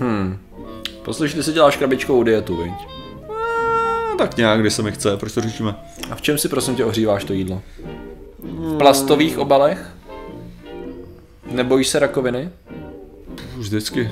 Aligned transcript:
Hmm. 0.00 0.38
Poslyšeli 1.04 1.42
si 1.42 1.52
děláš 1.52 1.76
krabičkovou 1.76 2.22
dietu, 2.22 2.56
viď? 2.56 2.72
No, 4.10 4.16
tak 4.18 4.36
nějak, 4.36 4.60
kdy 4.60 4.70
se 4.70 4.82
mi 4.82 4.92
chce, 4.92 5.16
proč 5.16 5.32
to 5.32 5.40
řešíme? 5.40 5.74
A 6.10 6.14
v 6.14 6.22
čem 6.22 6.38
si 6.38 6.48
prosím 6.48 6.76
tě 6.76 6.84
ohříváš 6.84 7.24
to 7.24 7.32
jídlo? 7.32 7.62
V 8.42 8.78
plastových 8.78 9.38
obalech? 9.38 9.90
Nebojíš 11.50 11.88
se 11.88 11.98
rakoviny? 11.98 12.50
Už 13.58 13.66
vždycky. 13.66 14.10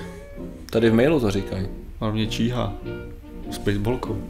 Tady 0.70 0.90
v 0.90 0.94
mailu 0.94 1.20
to 1.20 1.30
říkají. 1.30 1.68
Ale 2.00 2.12
mě 2.12 2.26
číhá. 2.26 2.72
S 3.50 3.58
baseballkou. 3.58 4.22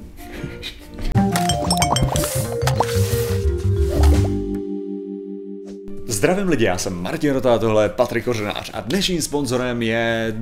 Zdravím 6.06 6.48
lidi, 6.48 6.64
já 6.64 6.78
jsem 6.78 7.02
Martin 7.02 7.32
Rota, 7.32 7.58
tohle 7.58 7.84
je 7.84 7.88
Patrik 7.88 8.24
Kořenář 8.24 8.70
a 8.74 8.80
dnešním 8.80 9.22
sponzorem 9.22 9.82
je 9.82 10.36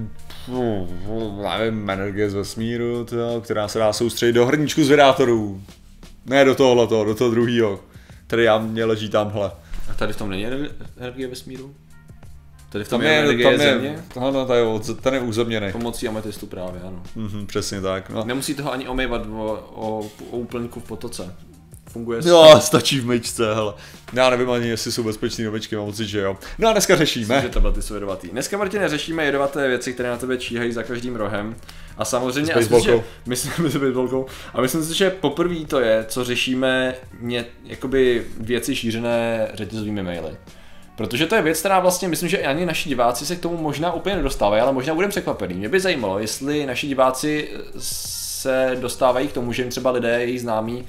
nevím, 1.59 1.91
energie 1.91 2.31
z 2.31 2.35
vesmíru, 2.35 3.05
to, 3.05 3.41
která 3.41 3.69
se 3.69 3.79
dá 3.79 3.93
soustředit 3.93 4.33
do 4.33 4.47
hrníčku 4.47 4.85
zvědátorů. 4.85 5.63
Ne 6.27 6.45
do 6.45 6.55
tohoto, 6.55 7.05
do 7.05 7.15
toho 7.15 7.31
druhého, 7.31 7.81
který 8.27 8.45
já 8.45 8.59
mě 8.59 8.85
leží 8.85 9.09
tamhle. 9.09 9.51
A 9.91 9.95
tady 9.95 10.13
v 10.13 10.17
tom 10.17 10.31
není 10.31 10.47
energie 10.97 11.29
vesmíru? 11.29 11.75
Tady 12.69 12.85
v 12.85 12.89
tom 12.89 13.01
Tam 13.01 13.07
je, 13.07 13.13
je, 13.13 13.19
energie 13.19 13.51
tam 13.51 13.59
země? 13.59 13.89
je, 13.89 14.03
ano, 14.21 14.47
to 14.47 14.55
je, 14.55 14.95
ten 14.95 15.33
je. 15.51 15.73
Pomocí 15.73 16.09
ametistu 16.09 16.47
právě, 16.47 16.81
ano. 16.81 17.03
Mhm, 17.17 17.47
přesně 17.47 17.81
tak. 17.81 18.11
No. 18.11 18.25
Nemusí 18.25 18.55
toho 18.55 18.73
ani 18.73 18.89
omývat 18.89 19.27
o, 19.27 19.53
o, 19.75 20.11
o 20.31 20.37
úplňku 20.37 20.81
v 20.81 20.85
potoce. 20.85 21.35
Funguje 21.95 22.21
Jo, 22.25 22.61
stačí 22.61 23.01
v 23.01 23.07
myčce, 23.07 23.55
hele. 23.55 23.75
Já 24.13 24.31
nevím 24.31 24.51
ani, 24.51 24.69
jestli 24.69 24.93
jsou 24.93 25.03
bezpečný 25.03 25.45
novičky, 25.45 25.77
mám 25.77 25.87
pocit, 25.87 26.07
že 26.07 26.21
jo. 26.21 26.37
No 26.59 26.69
a 26.69 26.73
dneska 26.73 26.97
řešíme. 26.97 27.43
že 27.43 27.49
tablety 27.49 27.83
jsou 27.83 27.95
jedovatý. 27.95 28.29
Dneska, 28.29 28.59
Martine, 28.59 28.89
řešíme 28.89 29.25
jedovaté 29.25 29.69
věci, 29.69 29.93
které 29.93 30.09
na 30.09 30.17
tebe 30.17 30.39
číhají 30.39 30.73
za 30.73 30.83
každým 30.83 31.17
rohem. 31.17 31.57
A 31.99 32.05
samozřejmě, 32.05 32.53
S 32.53 32.57
myslím, 32.57 32.81
že, 32.81 33.03
myslím, 33.27 33.53
s 33.53 33.77
baseballkou. 33.77 34.27
A 34.55 34.61
myslím 34.61 34.85
si, 34.85 34.95
že 34.95 35.11
poprvé 35.11 35.65
to 35.69 35.81
je, 35.81 36.05
co 36.09 36.25
řešíme 36.25 36.95
ně, 37.21 37.45
jakoby 37.65 38.27
věci 38.41 38.77
šířené 38.77 39.49
řetězovými 39.55 40.03
maily. 40.03 40.37
Protože 40.97 41.27
to 41.27 41.35
je 41.35 41.43
věc, 41.43 41.61
která 41.61 41.81
vlastně, 41.81 42.09
myslím, 42.09 42.29
že 42.29 42.43
ani 42.43 42.67
naši 42.67 42.89
diváci 42.89 43.27
se 43.27 43.37
k 43.37 43.41
tomu 43.41 43.57
možná 43.57 43.93
úplně 43.93 44.17
nedostávají, 44.17 44.63
ale 44.63 44.73
možná 44.73 44.95
budeme 44.95 45.11
překvapený. 45.11 45.55
Mě 45.55 45.69
by 45.69 45.81
zajímalo, 45.81 46.19
jestli 46.19 46.67
naši 46.67 46.87
diváci 46.87 47.49
se 47.79 48.77
dostávají 48.81 49.29
k 49.29 49.33
tomu, 49.33 49.53
že 49.53 49.63
jim 49.63 49.71
třeba 49.71 49.91
lidé, 49.91 50.21
jejich 50.21 50.41
známí, 50.41 50.85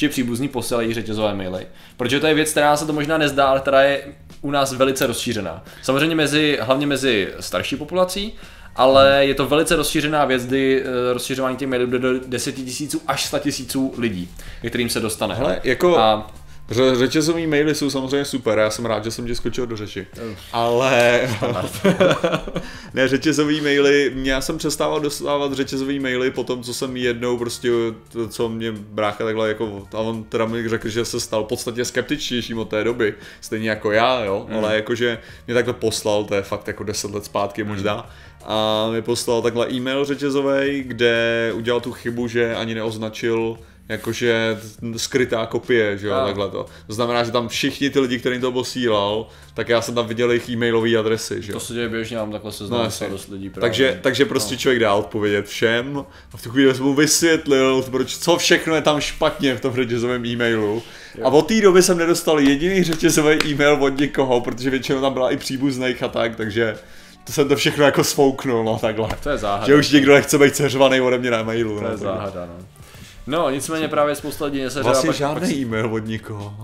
či 0.00 0.08
příbuzní 0.08 0.48
posílají 0.48 0.94
řetězové 0.94 1.34
maily. 1.34 1.66
Protože 1.96 2.20
to 2.20 2.26
je 2.26 2.34
věc, 2.34 2.50
která 2.50 2.76
se 2.76 2.86
to 2.86 2.92
možná 2.92 3.18
nezdá, 3.18 3.46
ale 3.46 3.60
která 3.60 3.82
je 3.82 4.02
u 4.42 4.50
nás 4.50 4.72
velice 4.72 5.06
rozšířená. 5.06 5.64
Samozřejmě 5.82 6.16
mezi, 6.16 6.58
hlavně 6.60 6.86
mezi 6.86 7.28
starší 7.40 7.76
populací, 7.76 8.32
ale 8.76 9.26
je 9.26 9.34
to 9.34 9.46
velice 9.46 9.76
rozšířená 9.76 10.24
věc, 10.24 10.46
kdy 10.46 10.82
eh, 10.82 11.12
rozšiřování 11.12 11.56
těch 11.56 11.68
mailů 11.68 11.86
jde 11.86 11.98
do 11.98 12.20
10 12.26 12.52
tisíců 12.52 13.02
až 13.06 13.24
100 13.24 13.38
tisíců 13.38 13.94
lidí, 13.98 14.28
kterým 14.68 14.88
se 14.88 15.00
dostane. 15.00 15.34
Hele, 15.34 15.60
jako- 15.64 15.98
A 15.98 16.30
Ře- 16.70 16.94
řetězový 16.94 17.46
maily 17.46 17.74
jsou 17.74 17.90
samozřejmě 17.90 18.24
super, 18.24 18.58
já 18.58 18.70
jsem 18.70 18.86
rád, 18.86 19.04
že 19.04 19.10
jsem 19.10 19.26
tě 19.26 19.34
skočil 19.34 19.66
do 19.66 19.76
řeči. 19.76 20.06
Ale... 20.52 21.28
ne, 22.94 23.08
řetězový 23.08 23.60
maily, 23.60 24.12
já 24.22 24.40
jsem 24.40 24.58
přestával 24.58 25.00
dostávat 25.00 25.52
řetězový 25.52 26.00
maily 26.00 26.30
po 26.30 26.44
tom, 26.44 26.62
co 26.62 26.74
jsem 26.74 26.96
jednou 26.96 27.38
prostě, 27.38 27.70
to, 28.12 28.28
co 28.28 28.48
mě 28.48 28.72
brácha 28.72 29.24
takhle 29.24 29.48
jako, 29.48 29.86
a 29.92 29.98
on 29.98 30.24
teda 30.24 30.46
mi 30.46 30.68
řekl, 30.68 30.88
že 30.88 31.04
se 31.04 31.20
stal 31.20 31.44
v 31.44 31.48
podstatě 31.48 31.84
skeptičtějším 31.84 32.58
od 32.58 32.68
té 32.68 32.84
doby, 32.84 33.14
stejně 33.40 33.70
jako 33.70 33.92
já, 33.92 34.24
jo, 34.24 34.46
mm. 34.48 34.56
ale 34.56 34.74
jakože 34.74 35.18
mě 35.46 35.54
takhle 35.54 35.74
poslal, 35.74 36.24
to 36.24 36.34
je 36.34 36.42
fakt 36.42 36.68
jako 36.68 36.84
10 36.84 37.10
let 37.10 37.24
zpátky 37.24 37.64
možná, 37.64 38.10
a 38.44 38.88
mi 38.92 39.02
poslal 39.02 39.42
takhle 39.42 39.70
e-mail 39.72 40.04
řetězový, 40.04 40.82
kde 40.82 41.52
udělal 41.54 41.80
tu 41.80 41.92
chybu, 41.92 42.28
že 42.28 42.54
ani 42.54 42.74
neoznačil 42.74 43.58
jakože 43.90 44.58
skrytá 44.96 45.46
kopie, 45.46 45.98
že 45.98 46.06
jo, 46.06 46.14
A. 46.14 46.26
takhle 46.26 46.48
to. 46.50 46.66
To 46.86 46.92
znamená, 46.94 47.24
že 47.24 47.32
tam 47.32 47.48
všichni 47.48 47.90
ty 47.90 48.00
lidi, 48.00 48.18
kterým 48.18 48.40
to 48.40 48.52
posílal, 48.52 49.26
tak 49.54 49.68
já 49.68 49.82
jsem 49.82 49.94
tam 49.94 50.06
viděl 50.06 50.30
jejich 50.30 50.48
e-mailové 50.48 50.96
adresy, 50.96 51.42
že 51.42 51.52
jo. 51.52 51.58
to 51.58 51.64
se 51.64 51.74
děje 51.74 51.88
běžně, 51.88 52.16
mám 52.16 52.32
takhle 52.32 52.48
No, 52.48 52.52
seznam 52.52 52.90
no, 53.00 53.08
dost 53.08 53.28
lidí. 53.28 53.50
Právě. 53.50 53.68
Takže, 53.68 53.98
takže 54.02 54.24
prostě 54.24 54.56
člověk 54.56 54.80
dá 54.80 54.94
odpovědět 54.94 55.46
všem 55.46 56.04
a 56.32 56.36
v 56.36 56.42
tu 56.42 56.50
chvíli 56.50 56.74
jsem 56.74 56.84
mu 56.84 56.94
vysvětlil, 56.94 57.82
proč, 57.90 58.18
co 58.18 58.36
všechno 58.36 58.74
je 58.74 58.82
tam 58.82 59.00
špatně 59.00 59.54
v 59.54 59.60
tom 59.60 59.74
řetězovém 59.74 60.26
e-mailu. 60.26 60.82
A 61.22 61.28
od 61.28 61.48
té 61.48 61.60
doby 61.60 61.82
jsem 61.82 61.98
nedostal 61.98 62.40
jediný 62.40 62.82
řetězový 62.82 63.38
e-mail 63.46 63.78
od 63.80 63.98
nikoho, 64.00 64.40
protože 64.40 64.70
většinou 64.70 65.00
tam 65.00 65.12
byla 65.12 65.30
i 65.30 65.36
příbuzných 65.36 66.02
a 66.02 66.08
tak, 66.08 66.36
takže 66.36 66.76
to 67.24 67.32
jsem 67.32 67.48
to 67.48 67.56
všechno 67.56 67.84
jako 67.84 68.04
svouknul, 68.04 68.64
no 68.64 68.78
takhle. 68.78 69.08
to 69.22 69.30
je 69.30 69.38
záhada. 69.38 69.66
Že 69.66 69.74
už 69.74 69.90
nikdo 69.90 70.14
nechce 70.14 70.38
být 70.38 70.56
seřvaný 70.56 71.00
ode 71.00 71.18
mě 71.18 71.30
na 71.30 71.42
mailu. 71.42 71.76
To 71.76 71.82
no, 71.84 71.90
je 71.90 71.96
záhada, 71.96 72.46
no. 72.46 72.66
No, 73.26 73.50
nicméně 73.50 73.88
právě 73.88 74.14
spousta 74.14 74.44
lidí 74.44 74.64
se 74.68 74.82
Vlastně 74.82 75.08
pak, 75.08 75.16
žádný 75.16 75.40
pak, 75.40 75.56
e-mail 75.56 75.94
od 75.94 75.98
nikoho. 75.98 76.54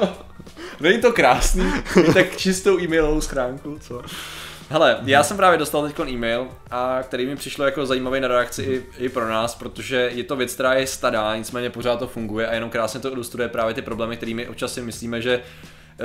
Není 0.80 1.00
to 1.00 1.12
krásný? 1.12 1.64
Mít 1.96 2.14
tak 2.14 2.36
čistou 2.36 2.80
e-mailovou 2.80 3.20
schránku, 3.20 3.78
co? 3.80 4.02
Hele, 4.70 4.98
já 5.04 5.22
jsem 5.22 5.36
právě 5.36 5.58
dostal 5.58 5.82
teď 5.88 6.08
e-mail, 6.08 6.48
a 6.70 6.98
který 7.02 7.26
mi 7.26 7.36
přišlo 7.36 7.64
jako 7.64 7.86
zajímavý 7.86 8.20
na 8.20 8.28
reakci 8.28 8.62
i, 8.62 9.04
i 9.04 9.08
pro 9.08 9.28
nás, 9.28 9.54
protože 9.54 10.10
je 10.14 10.24
to 10.24 10.36
věc, 10.36 10.54
která 10.54 10.74
je 10.74 10.86
stará, 10.86 11.36
nicméně 11.36 11.70
pořád 11.70 11.98
to 11.98 12.06
funguje 12.06 12.46
a 12.46 12.54
jenom 12.54 12.70
krásně 12.70 13.00
to 13.00 13.12
ilustruje 13.12 13.48
právě 13.48 13.74
ty 13.74 13.82
problémy, 13.82 14.16
kterými 14.16 14.48
občas 14.48 14.74
si 14.74 14.82
myslíme, 14.82 15.22
že 15.22 15.40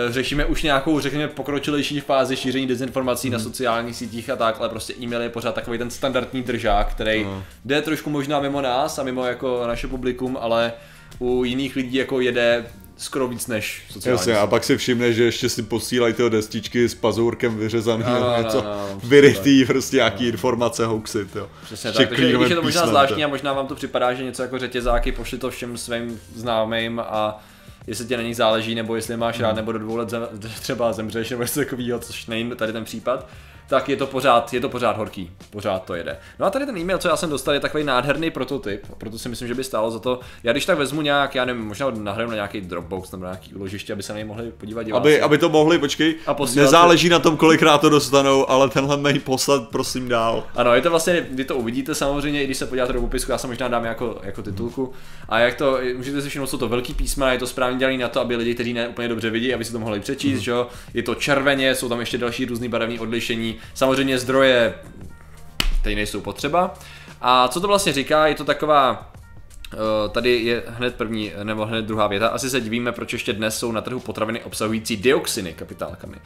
řešíme 0.09 0.45
už 0.45 0.63
nějakou, 0.63 0.99
řekněme, 0.99 1.27
pokročilejší 1.27 1.99
fázi 1.99 2.35
šíření 2.35 2.67
dezinformací 2.67 3.29
na 3.29 3.39
sociálních 3.39 3.95
sítích 3.95 4.29
a 4.29 4.35
tak, 4.35 4.55
ale 4.59 4.69
prostě 4.69 4.93
e-mail 5.01 5.21
je 5.21 5.29
pořád 5.29 5.55
takový 5.55 5.77
ten 5.77 5.89
standardní 5.89 6.41
držák, 6.43 6.91
který 6.91 7.23
No. 7.23 7.43
jde 7.65 7.81
trošku 7.81 8.09
možná 8.09 8.39
mimo 8.39 8.61
nás 8.61 8.99
a 8.99 9.03
mimo 9.03 9.25
jako 9.25 9.63
naše 9.67 9.87
publikum, 9.87 10.37
ale 10.41 10.73
u 11.19 11.43
jiných 11.43 11.75
lidí 11.75 11.97
jako 11.97 12.19
jede 12.19 12.65
skoro 12.97 13.27
víc 13.27 13.47
než 13.47 13.83
sociální 13.89 14.19
Jasně, 14.19 14.37
a 14.37 14.47
pak 14.47 14.63
si 14.63 14.77
všimne, 14.77 15.13
že 15.13 15.23
ještě 15.23 15.49
si 15.49 15.63
posílají 15.63 16.13
tyho 16.13 16.29
destičky 16.29 16.89
s 16.89 16.95
pazourkem 16.95 17.57
vyřezaný 17.57 18.03
Ano, 18.03 18.13
nebo 18.15 18.27
ano, 18.27 18.43
něco 18.43 18.65
ano, 18.65 18.85
přesně 18.97 19.09
vyrytý, 19.09 19.65
prostě 19.65 19.95
nějaký 19.95 20.27
informace, 20.27 20.85
hoaxy, 20.85 21.27
jo. 21.35 21.49
Přesně 21.63 21.87
Ještě 21.87 21.99
tak, 22.05 22.09
takže 22.09 22.33
když 22.37 22.49
je 22.49 22.55
to 22.55 22.61
možná 22.61 22.81
písmem, 22.81 22.89
zvláštní 22.89 23.23
a 23.23 23.27
možná 23.27 23.53
vám 23.53 23.67
to 23.67 23.75
připadá, 23.75 24.13
že 24.13 24.23
něco 24.23 24.41
jako 24.41 24.59
řetězáky 24.59 25.11
pošli 25.11 25.37
to 25.37 25.49
všem 25.49 25.77
svým 25.77 26.19
známým 26.35 26.99
a 26.99 27.43
jestli 27.87 28.05
tě 28.05 28.17
na 28.17 28.23
nich 28.23 28.35
záleží, 28.35 28.75
nebo 28.75 28.95
jestli 28.95 29.13
je 29.13 29.17
máš 29.17 29.39
rád, 29.39 29.55
nebo 29.55 29.71
do 29.71 29.79
dvou 29.79 29.95
let 29.95 30.09
zem, 30.09 30.27
třeba 30.61 30.93
zemřeš, 30.93 31.29
nebo 31.29 31.43
něco 31.43 31.59
takového, 31.59 31.99
což 31.99 32.25
není 32.25 32.55
tady 32.55 32.73
ten 32.73 32.83
případ, 32.83 33.27
tak 33.67 33.89
je 33.89 33.97
to 33.97 34.07
pořád, 34.07 34.53
je 34.53 34.59
to 34.61 34.69
pořád 34.69 34.97
horký, 34.97 35.31
pořád 35.49 35.83
to 35.83 35.95
jede. 35.95 36.17
No 36.39 36.45
a 36.45 36.49
tady 36.49 36.65
ten 36.65 36.77
e-mail, 36.77 36.97
co 36.97 37.07
já 37.07 37.17
jsem 37.17 37.29
dostal, 37.29 37.53
je 37.53 37.59
takový 37.59 37.83
nádherný 37.83 38.31
prototyp, 38.31 38.85
proto 38.97 39.19
si 39.19 39.29
myslím, 39.29 39.47
že 39.47 39.55
by 39.55 39.63
stálo 39.63 39.91
za 39.91 39.99
to. 39.99 40.19
Já 40.43 40.51
když 40.51 40.65
tak 40.65 40.77
vezmu 40.77 41.01
nějak, 41.01 41.35
já 41.35 41.45
nevím, 41.45 41.65
možná 41.65 41.89
nahraju 41.89 42.29
na 42.29 42.35
nějaký 42.35 42.61
Dropbox 42.61 43.11
nebo 43.11 43.23
na 43.23 43.29
nějaký 43.29 43.53
úložiště, 43.53 43.93
aby 43.93 44.03
se 44.03 44.13
na 44.13 44.19
něj 44.19 44.27
mohli 44.27 44.51
podívat 44.51 44.83
diváci. 44.83 45.01
Aby, 45.01 45.21
aby 45.21 45.37
to 45.37 45.49
mohli, 45.49 45.79
počkej, 45.79 46.15
A 46.27 46.35
nezáleží 46.55 47.09
na 47.09 47.19
tom, 47.19 47.37
kolikrát 47.37 47.77
to 47.77 47.89
dostanou, 47.89 48.49
ale 48.49 48.69
tenhle 48.69 48.97
mail 48.97 49.19
poslat 49.19 49.69
prosím 49.69 50.07
dál. 50.07 50.43
Ano, 50.55 50.73
je 50.73 50.81
to 50.81 50.89
vlastně, 50.89 51.27
vy 51.31 51.45
to 51.45 51.55
uvidíte 51.55 51.95
samozřejmě, 51.95 52.41
i 52.41 52.45
když 52.45 52.57
se 52.57 52.65
podíváte 52.65 52.93
do 52.93 53.01
popisku, 53.01 53.31
já 53.31 53.37
se 53.37 53.47
možná 53.47 53.67
dám 53.67 53.85
jako, 53.85 54.17
jako 54.23 54.41
titulku. 54.41 54.93
A 55.29 55.39
jak 55.39 55.55
to, 55.55 55.79
můžete 55.97 56.21
si 56.21 56.29
všimnout, 56.29 56.47
jsou 56.47 56.57
to 56.57 56.69
velký 56.69 56.93
písma, 56.93 57.31
je 57.31 57.39
to 57.39 57.47
správně 57.47 57.79
dělané 57.79 57.97
na 57.97 58.07
to, 58.07 58.21
aby 58.21 58.35
lidi, 58.35 58.53
kteří 58.53 58.73
ne 58.73 58.87
úplně 58.87 59.07
dobře 59.07 59.29
vidí, 59.29 59.53
aby 59.53 59.65
si 59.65 59.71
to 59.71 59.79
mohli 59.79 59.99
přečíst, 59.99 60.39
že 60.39 60.51
jo. 60.51 60.67
Je 60.93 61.03
to 61.03 61.15
červeně, 61.15 61.75
jsou 61.75 61.89
tam 61.89 61.99
ještě 61.99 62.17
další 62.17 62.45
různý 62.45 62.69
barevné 62.69 62.99
odlišení. 62.99 63.54
Samozřejmě 63.73 64.19
zdroje, 64.19 64.73
které 65.81 65.95
nejsou 65.95 66.21
potřeba. 66.21 66.73
A 67.21 67.47
co 67.47 67.61
to 67.61 67.67
vlastně 67.67 67.93
říká, 67.93 68.27
je 68.27 68.35
to 68.35 68.45
taková 68.45 69.11
Tady 70.11 70.39
je 70.39 70.63
hned 70.67 70.95
první, 70.95 71.31
nebo 71.43 71.65
hned 71.65 71.85
druhá 71.85 72.07
věta. 72.07 72.27
Asi 72.27 72.49
se 72.49 72.61
divíme, 72.61 72.91
proč 72.91 73.13
ještě 73.13 73.33
dnes 73.33 73.59
jsou 73.59 73.71
na 73.71 73.81
trhu 73.81 73.99
potraviny 73.99 74.43
obsahující 74.43 74.97
dioxiny 74.97 75.53
kapitálkami. 75.53 76.17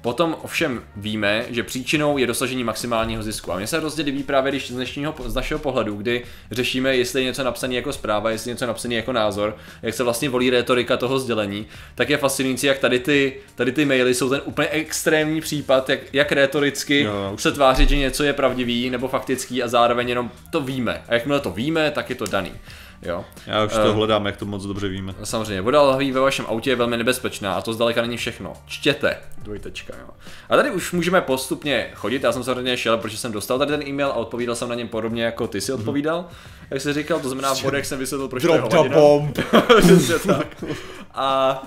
Potom 0.00 0.36
ovšem 0.42 0.82
víme, 0.96 1.44
že 1.48 1.62
příčinou 1.62 2.18
je 2.18 2.26
dosažení 2.26 2.64
maximálního 2.64 3.22
zisku. 3.22 3.52
A 3.52 3.56
mně 3.56 3.66
se 3.66 3.78
hrozně 3.78 4.04
líbí 4.04 4.22
právě, 4.22 4.52
když 4.52 4.70
z, 4.70 4.74
dnešního, 4.74 5.14
z 5.26 5.34
našeho 5.34 5.58
pohledu, 5.58 5.96
kdy 5.96 6.22
řešíme, 6.50 6.96
jestli 6.96 7.20
je 7.20 7.24
něco 7.24 7.44
napsané 7.44 7.74
jako 7.74 7.92
zpráva, 7.92 8.30
jestli 8.30 8.50
je 8.50 8.54
něco 8.54 8.66
napsané 8.66 8.94
jako 8.94 9.12
názor, 9.12 9.56
jak 9.82 9.94
se 9.94 10.04
vlastně 10.04 10.28
volí 10.28 10.50
retorika 10.50 10.96
toho 10.96 11.18
sdělení, 11.18 11.66
tak 11.94 12.10
je 12.10 12.16
fascinující, 12.16 12.66
jak 12.66 12.78
tady 12.78 12.98
ty, 12.98 13.36
tady 13.54 13.72
ty 13.72 13.84
maily 13.84 14.14
jsou 14.14 14.28
ten 14.28 14.40
úplně 14.44 14.68
extrémní 14.68 15.40
případ, 15.40 15.90
jak, 15.90 16.00
jak 16.12 16.32
retoricky 16.32 17.00
Jo, 17.00 17.36
se 17.38 17.52
tvářit, 17.52 17.88
že 17.88 17.96
něco 17.96 18.24
je 18.24 18.32
pravdivý 18.32 18.90
nebo 18.90 19.08
faktický 19.08 19.62
a 19.62 19.68
zároveň 19.68 20.08
jenom 20.08 20.30
to 20.50 20.60
víme. 20.60 21.02
A 21.08 21.14
jakmile 21.14 21.40
to 21.40 21.50
víme, 21.50 21.90
tak 21.90 22.10
je 22.10 22.16
to 22.16 22.26
daný. 22.26 22.52
Jo. 23.02 23.24
Já 23.46 23.64
už 23.64 23.72
to 23.72 23.94
hledám, 23.94 24.26
jak 24.26 24.36
to 24.36 24.46
moc 24.46 24.66
dobře 24.66 24.88
víme. 24.88 25.14
Samozřejmě, 25.24 25.60
voda 25.60 25.82
lahví 25.82 26.12
ve 26.12 26.20
vašem 26.20 26.46
autě 26.48 26.70
je 26.70 26.76
velmi 26.76 26.96
nebezpečná 26.96 27.54
a 27.54 27.60
to 27.60 27.72
zdaleka 27.72 28.02
není 28.02 28.16
všechno. 28.16 28.52
Čtěte. 28.66 29.16
Dvojtečka, 29.42 29.94
jo. 30.00 30.08
A 30.48 30.56
tady 30.56 30.70
už 30.70 30.92
můžeme 30.92 31.20
postupně 31.20 31.90
chodit, 31.94 32.22
já 32.22 32.32
jsem 32.32 32.44
samozřejmě 32.44 32.76
šel, 32.76 32.98
protože 32.98 33.16
jsem 33.16 33.32
dostal 33.32 33.58
tady 33.58 33.70
ten 33.70 33.82
e-mail 33.88 34.08
a 34.08 34.14
odpovídal 34.14 34.54
jsem 34.56 34.68
na 34.68 34.74
něm 34.74 34.88
podobně 34.88 35.24
jako 35.24 35.46
ty 35.46 35.60
si 35.60 35.72
odpovídal, 35.72 36.24
jak 36.70 36.80
jsi 36.82 36.92
říkal, 36.92 37.20
to 37.20 37.28
znamená 37.28 37.54
v 37.54 37.62
bodech 37.62 37.86
jsem 37.86 37.98
vysvětlil, 37.98 38.28
proč 38.28 38.42
to 38.42 38.52
je 38.52 38.58
Drop 38.58 38.70
the 38.70 38.76
hovadina. 38.76 39.00
bomb. 39.00 39.38
Tak. 40.26 40.64
A 41.18 41.62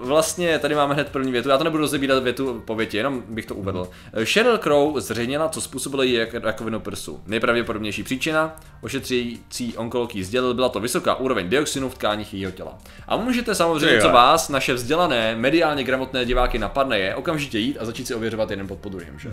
uh, 0.00 0.06
vlastně 0.08 0.58
tady 0.58 0.74
máme 0.74 0.94
hned 0.94 1.08
první 1.08 1.32
větu, 1.32 1.48
já 1.48 1.58
to 1.58 1.64
nebudu 1.64 1.80
rozebírat 1.80 2.22
větu 2.22 2.62
po 2.64 2.74
větě, 2.74 2.96
jenom 2.96 3.22
bych 3.28 3.46
to 3.46 3.54
uvedl. 3.54 3.88
Eh, 4.12 4.26
Sheryl 4.26 4.58
Crow 4.58 5.00
zřejměla, 5.00 5.48
co 5.48 5.60
způsobilo 5.60 6.02
rak- 6.02 6.40
rakovinu 6.42 6.80
prsu. 6.80 7.20
Nejpravděpodobnější 7.26 8.02
příčina, 8.02 8.56
ošetřující 8.82 9.76
onkolog 9.76 10.14
sdělil, 10.24 10.54
byla 10.54 10.68
to 10.68 10.80
vysoká 10.80 11.14
úroveň 11.14 11.48
dioxinu 11.48 11.88
v 11.88 11.94
tkáních 11.94 12.34
jejího 12.34 12.50
těla. 12.50 12.78
A 13.08 13.16
můžete 13.16 13.54
samozřejmě, 13.54 14.00
co 14.00 14.08
vás, 14.08 14.48
naše 14.48 14.74
vzdělané, 14.74 15.36
mediálně 15.36 15.84
gramotné 15.84 16.24
diváky 16.24 16.58
napadne, 16.58 16.98
je 16.98 17.14
okamžitě 17.14 17.58
jít 17.58 17.78
a 17.80 17.84
začít 17.84 18.06
si 18.06 18.14
ověřovat 18.14 18.50
jeden 18.50 18.68
pod 18.68 18.78
pod 18.78 18.92
druhým, 18.92 19.18
že? 19.18 19.28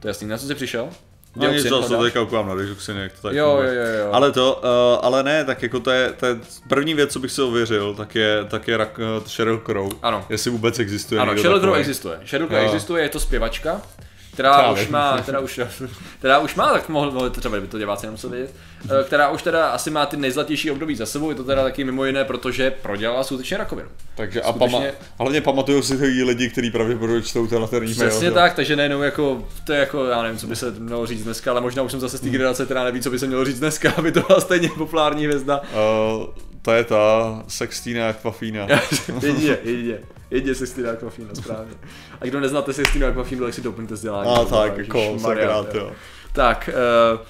To 0.00 0.08
je 0.08 0.10
jasný, 0.10 0.28
na 0.28 0.38
co 0.38 0.46
jsi 0.46 0.54
přišel? 0.54 0.88
No 1.36 1.52
nic, 1.52 1.68
to 1.68 1.82
se 1.82 1.96
teďka 1.96 2.20
koukám 2.20 2.48
na 2.48 2.54
Dioxin, 2.54 2.96
jak 2.96 3.12
to 3.12 3.22
tak 3.22 3.34
Jo, 3.34 3.60
jo, 3.62 3.72
jo, 3.72 3.98
jo. 3.98 4.08
Ale 4.12 4.32
to, 4.32 4.62
uh, 4.64 5.06
ale 5.06 5.22
ne, 5.22 5.44
tak 5.44 5.62
jako 5.62 5.80
to 5.80 5.90
je, 5.90 6.12
to 6.12 6.26
je 6.26 6.36
první 6.68 6.94
věc, 6.94 7.12
co 7.12 7.18
bych 7.18 7.32
si 7.32 7.42
ověřil, 7.42 7.94
tak 7.94 8.14
je, 8.14 8.44
tak 8.48 8.68
je 8.68 8.76
rak, 8.76 8.98
uh, 8.98 9.26
Sheryl 9.26 9.58
Crow. 9.58 9.92
Ano. 10.02 10.26
Jestli 10.28 10.50
vůbec 10.50 10.78
existuje 10.78 11.20
Ano, 11.20 11.36
Sheryl 11.36 11.60
Crow 11.60 11.74
existuje. 11.74 12.18
Sheryl 12.24 12.46
Crow 12.46 12.64
existuje, 12.64 13.02
je 13.02 13.08
to 13.08 13.20
zpěvačka, 13.20 13.82
která 14.34 14.58
Právě. 14.58 14.82
už 14.82 14.88
má, 14.88 15.18
která 15.22 15.40
už, 15.40 15.60
která 16.18 16.38
už 16.38 16.54
má, 16.54 16.72
tak 16.72 16.88
mohli 16.88 17.30
to 17.30 17.40
třeba 17.40 17.60
by 17.60 17.66
to 17.66 17.78
diváci 17.78 18.06
nemuseli 18.06 18.36
vědět, 18.36 18.54
eh, 19.00 19.04
která 19.04 19.30
už 19.30 19.42
teda 19.42 19.68
asi 19.68 19.90
má 19.90 20.06
ty 20.06 20.16
nejzlatější 20.16 20.70
období 20.70 20.96
za 20.96 21.06
sebou, 21.06 21.30
je 21.30 21.34
to 21.36 21.44
teda 21.44 21.62
taky 21.62 21.84
mimo 21.84 22.04
jiné, 22.04 22.24
protože 22.24 22.70
prodělala 22.70 23.24
skutečně 23.24 23.56
rakovinu. 23.56 23.88
Takže 24.14 24.42
a 24.42 24.52
Skutečně- 24.52 24.78
pama, 24.78 24.92
hlavně 25.18 25.40
pamatují 25.40 25.82
si 25.82 25.98
to 25.98 26.04
i 26.04 26.22
lidi, 26.22 26.50
kteří 26.50 26.70
pravděpodobně 26.70 27.22
čtou 27.22 27.46
ten. 27.46 27.66
Přesně 27.92 28.26
že? 28.28 28.30
tak, 28.32 28.54
takže 28.54 28.76
nejenom 28.76 29.02
jako, 29.02 29.48
to 29.66 29.72
je 29.72 29.78
jako, 29.78 30.04
já 30.04 30.22
nevím, 30.22 30.38
co 30.38 30.46
by 30.46 30.56
se 30.56 30.70
mělo 30.70 31.06
říct 31.06 31.24
dneska, 31.24 31.50
ale 31.50 31.60
možná 31.60 31.82
už 31.82 31.90
jsem 31.90 32.00
zase 32.00 32.18
z 32.18 32.20
té 32.20 32.28
generace, 32.28 32.64
která 32.64 32.84
neví, 32.84 33.00
co 33.00 33.10
by 33.10 33.18
se 33.18 33.26
mělo 33.26 33.44
říct 33.44 33.58
dneska, 33.58 33.92
aby 33.96 34.12
to 34.12 34.20
byla 34.20 34.40
stejně 34.40 34.68
populární 34.78 35.24
hvězda. 35.24 35.60
Uh, 35.60 36.24
to 36.62 36.72
je 36.72 36.84
ta 36.84 37.42
Sextina 37.48 38.08
Aquafina. 38.08 38.66
jedině, 39.22 39.58
jedině. 39.62 39.98
Jedině 40.34 40.54
Sextina 40.54 40.90
Aquafina, 40.90 41.34
správně. 41.34 41.74
A 42.20 42.26
kdo 42.26 42.40
neznáte 42.40 42.72
Sextina 42.72 43.08
Aquafina, 43.08 43.44
tak 43.44 43.54
si 43.54 43.60
doplňte 43.60 43.94
vzdělání. 43.94 44.30
A 44.30 44.44
tak, 44.44 44.78
jako, 44.78 44.98
jo. 44.98 45.66
jo. 45.74 45.92
Tak, 46.32 46.70
uh, 47.12 47.20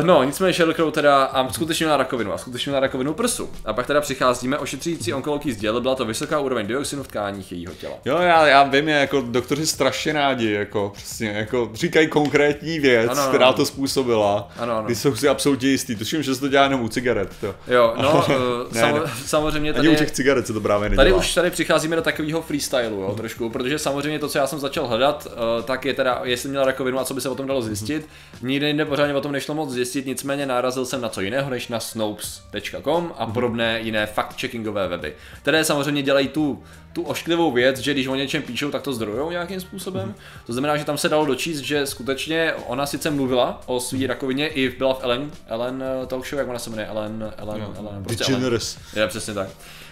Uh, 0.00 0.06
no, 0.06 0.24
nicméně 0.24 0.52
Sheryl 0.52 0.74
Crow 0.74 0.90
teda 0.92 1.24
a 1.24 1.52
skutečně 1.52 1.86
měla 1.86 1.96
rakovinu 1.96 2.32
a 2.32 2.38
skutečně 2.38 2.70
měla 2.70 2.80
rakovinu 2.80 3.14
prsu. 3.14 3.50
A 3.64 3.72
pak 3.72 3.86
teda 3.86 4.00
přicházíme, 4.00 4.58
ošetřující 4.58 5.12
onkolog 5.14 5.46
jí 5.46 5.52
sdělil, 5.52 5.80
byla 5.80 5.94
to 5.94 6.04
vysoká 6.04 6.38
úroveň 6.40 6.66
dioxinu 6.66 7.02
v 7.02 7.08
tkáních 7.08 7.52
jejího 7.52 7.74
těla. 7.74 7.94
Jo, 8.04 8.18
já, 8.18 8.46
já 8.46 8.62
vím, 8.62 8.88
je, 8.88 8.96
jako 8.96 9.20
doktoři 9.26 9.66
strašně 9.66 10.12
rádi, 10.12 10.52
jako 10.52 10.92
přesně, 10.96 11.28
jako 11.28 11.70
říkají 11.74 12.08
konkrétní 12.08 12.78
věc, 12.78 13.10
Ano, 13.10 13.28
která 13.28 13.46
ano. 13.46 13.56
to 13.56 13.66
způsobila. 13.66 14.48
Ano, 14.58 14.72
ano. 14.78 14.86
Když 14.86 14.98
jsou 14.98 15.16
si 15.16 15.28
absolutně 15.28 15.68
jistý. 15.68 15.96
Tuším, 15.96 16.22
že 16.22 16.34
se 16.34 16.40
to 16.40 16.48
dělá 16.48 16.64
jenom 16.64 16.80
u 16.82 16.88
cigaret. 16.88 17.30
To. 17.40 17.54
Jo, 17.68 17.94
no, 18.02 18.24
uh, 18.28 18.72
Ne, 18.74 18.80
samo, 18.80 18.98
ne. 18.98 19.02
samozřejmě 19.26 19.70
Ani 19.70 19.76
tady, 19.76 19.88
u 19.88 19.94
těch 19.94 20.10
cigaret 20.10 20.46
se 20.46 20.52
to 20.52 20.60
právě 20.60 20.88
nedělá. 20.88 21.04
tady 21.04 21.12
už 21.12 21.34
tady 21.34 21.50
přicházíme 21.50 21.96
do 21.96 22.02
takového 22.02 22.42
freestylu, 22.42 23.00
jo, 23.00 23.14
trošku, 23.16 23.50
protože 23.50 23.78
samozřejmě 23.78 24.18
to, 24.18 24.28
co 24.28 24.38
já 24.38 24.46
jsem 24.46 24.58
začal 24.58 24.86
hledat, 24.86 25.26
uh, 25.26 25.64
tak 25.64 25.84
je 25.84 25.94
teda, 25.94 26.20
jestli 26.24 26.48
měla 26.48 26.64
rakovinu 26.64 27.00
a 27.00 27.04
co 27.04 27.14
by 27.14 27.20
se 27.20 27.28
o 27.28 27.34
tom 27.34 27.46
dalo 27.46 27.62
zjistit. 27.62 28.08
Nikde 28.42 28.66
jinde 28.66 28.84
pořádně 28.84 29.14
o 29.14 29.20
tom 29.20 29.32
nešlo 29.32 29.54
moc 29.60 29.70
zjistit, 29.70 30.06
nicméně 30.06 30.46
narazil 30.46 30.86
jsem 30.86 31.00
na 31.00 31.08
co 31.08 31.20
jiného 31.20 31.50
než 31.50 31.68
na 31.68 31.80
snopes.com 31.80 33.12
a 33.16 33.26
podobné 33.26 33.80
jiné 33.80 34.06
fact-checkingové 34.06 34.88
weby, 34.88 35.14
které 35.42 35.64
samozřejmě 35.64 36.02
dělají 36.02 36.28
tu, 36.28 36.62
tu 36.92 37.02
ošklivou 37.02 37.52
věc, 37.52 37.78
že 37.78 37.92
když 37.92 38.06
o 38.06 38.14
něčem 38.14 38.42
píšou, 38.42 38.70
tak 38.70 38.82
to 38.82 38.92
zdrojou 38.92 39.30
nějakým 39.30 39.60
způsobem. 39.60 40.14
To 40.46 40.52
znamená, 40.52 40.76
že 40.76 40.84
tam 40.84 40.98
se 40.98 41.08
dalo 41.08 41.26
dočíst, 41.26 41.60
že 41.60 41.86
skutečně 41.86 42.54
ona 42.66 42.86
sice 42.86 43.10
mluvila 43.10 43.62
o 43.66 43.80
své 43.80 44.06
rakovině, 44.06 44.48
i 44.48 44.68
byla 44.68 44.94
v 44.94 45.04
Ellen, 45.04 45.30
Ellen 45.46 45.84
eh, 46.02 46.06
talk 46.06 46.26
show, 46.26 46.38
jak 46.38 46.48
ona 46.48 46.58
se 46.58 46.70
jmenuje, 46.70 46.88
Ellen, 46.88 47.32
Ellen, 47.36 47.62
Ellen, 47.78 48.04
prostě 48.04 48.24
Ellen. 48.24 48.40
DeGeneres. 48.40 48.78
Je, 48.96 49.06
přesně 49.06 49.34
tak. 49.34 49.48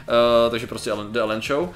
Uh, 0.08 0.50
takže 0.50 0.66
prostě 0.66 0.90
Ellen, 0.90 1.12
The 1.12 1.18
Ellen 1.18 1.42
Show. 1.42 1.62
Uh, 1.62 1.70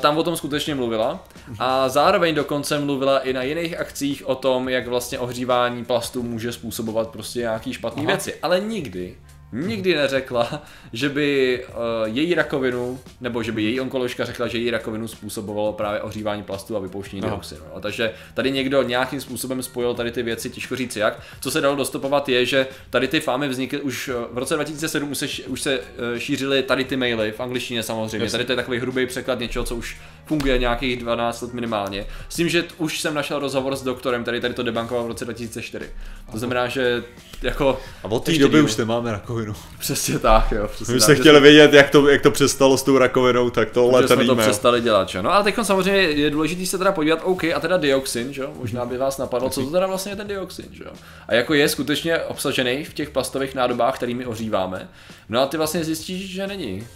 tam 0.00 0.18
o 0.18 0.22
tom 0.22 0.36
skutečně 0.36 0.74
mluvila 0.74 1.24
a 1.58 1.88
zároveň 1.88 2.34
dokonce 2.34 2.78
mluvila 2.78 3.18
i 3.18 3.32
na 3.32 3.42
jiných 3.42 3.80
akcích 3.80 4.28
o 4.28 4.34
tom, 4.34 4.68
jak 4.68 4.86
vlastně 4.86 5.18
ohřívání 5.18 5.84
plastu 5.84 6.22
může 6.22 6.52
způsobovat 6.52 7.08
prostě 7.08 7.38
nějaký 7.38 7.72
špatné 7.72 8.06
věci. 8.06 8.34
Ale 8.42 8.60
nikdy, 8.60 9.16
nikdy 9.52 9.94
neřekla, 9.94 10.62
že 10.92 11.08
by 11.08 11.60
uh, 11.68 11.74
její 12.04 12.34
rakovinu, 12.34 13.00
nebo 13.20 13.42
že 13.42 13.52
by 13.52 13.62
její 13.62 13.80
onkoložka 13.80 14.24
řekla, 14.24 14.48
že 14.48 14.58
její 14.58 14.70
rakovinu 14.70 15.08
způsobovalo 15.08 15.72
právě 15.72 16.00
ohřívání 16.00 16.42
plastu 16.42 16.76
a 16.76 16.80
vypouštění 16.80 17.22
dioxinu. 17.22 17.60
No, 17.74 17.80
takže 17.80 18.12
tady 18.34 18.50
někdo 18.50 18.82
nějakým 18.82 19.20
způsobem 19.20 19.62
spojil 19.62 19.94
tady 19.94 20.10
ty 20.10 20.22
věci, 20.22 20.50
těžko 20.50 20.76
říct 20.76 20.96
jak. 20.96 21.20
Co 21.40 21.50
se 21.50 21.60
dalo 21.60 21.76
dostupovat 21.76 22.28
je, 22.28 22.46
že 22.46 22.66
tady 22.90 23.08
ty 23.08 23.20
fámy 23.20 23.48
vznikly 23.48 23.80
už 23.80 24.08
eh, 24.08 24.12
v 24.32 24.38
roce 24.38 24.54
2007 24.54 25.10
už 25.10 25.18
se, 25.18 25.26
už 25.46 25.62
se 25.62 25.80
eh, 25.80 26.20
šířily 26.20 26.62
tady 26.62 26.84
ty 26.84 26.96
maily 26.96 27.32
v 27.32 27.40
angličtině 27.40 27.82
samozřejmě. 27.82 28.24
Jasně. 28.24 28.32
Tady 28.32 28.44
to 28.44 28.52
je 28.52 28.56
takový 28.56 28.78
hrubý 28.78 29.06
překlad 29.06 29.38
něčeho, 29.38 29.64
co 29.64 29.76
už 29.76 29.96
funguje 30.26 30.58
nějakých 30.58 30.96
12 30.96 31.42
let 31.42 31.54
minimálně. 31.54 32.06
S 32.28 32.34
tím, 32.34 32.48
že 32.48 32.64
už 32.78 33.00
jsem 33.00 33.14
našel 33.14 33.38
rozhovor 33.38 33.76
s 33.76 33.82
doktorem, 33.82 34.22
který 34.22 34.40
tady 34.40 34.54
to 34.54 34.62
debankoval 34.62 35.04
v 35.04 35.06
roce 35.06 35.24
2004. 35.24 35.90
To 36.32 36.38
znamená, 36.38 36.68
že 36.68 37.04
jako... 37.42 37.78
A 38.04 38.08
od 38.08 38.24
té 38.24 38.38
doby 38.38 38.62
už 38.62 38.76
nemáme 38.76 39.12
rakovinu. 39.12 39.54
Přesně 39.78 40.18
tak, 40.18 40.52
jo. 40.52 40.68
Přesně 40.68 41.00
tak, 41.00 41.08
že 41.08 41.14
chtěli 41.14 41.40
vědět, 41.40 41.72
jak 41.72 41.90
to, 41.90 42.08
jak 42.08 42.22
to 42.22 42.30
přestalo 42.30 42.78
s 42.78 42.82
tou 42.82 42.98
rakovinou, 42.98 43.50
tak 43.50 43.70
tohle 43.70 44.02
ten 44.02 44.16
jsme 44.16 44.26
to 44.26 44.36
přestali 44.36 44.80
dělat, 44.80 45.08
že? 45.08 45.22
No 45.22 45.32
ale 45.32 45.44
teď 45.44 45.54
samozřejmě 45.62 46.00
je 46.00 46.30
důležité 46.30 46.66
se 46.66 46.78
teda 46.78 46.92
podívat, 46.92 47.20
OK, 47.22 47.44
a 47.44 47.60
teda 47.60 47.76
dioxin, 47.76 48.32
že? 48.32 48.42
jo? 48.42 48.52
Možná 48.58 48.84
by 48.84 48.98
vás 48.98 49.18
napadlo, 49.18 49.50
co 49.50 49.64
to 49.64 49.70
teda 49.70 49.86
vlastně 49.86 50.12
je 50.12 50.16
ten 50.16 50.26
dioxin, 50.26 50.66
že? 50.72 50.84
jo? 50.84 50.90
A 51.28 51.34
jako 51.34 51.54
je 51.54 51.68
skutečně 51.68 52.18
obsažený 52.18 52.84
v 52.84 52.94
těch 52.94 53.10
plastových 53.10 53.54
nádobách, 53.54 53.94
kterými 53.94 54.26
ohříváme. 54.26 54.88
No 55.28 55.40
a 55.40 55.46
ty 55.46 55.56
vlastně 55.56 55.84
zjistíš, 55.84 56.30
že 56.30 56.46
není. 56.46 56.86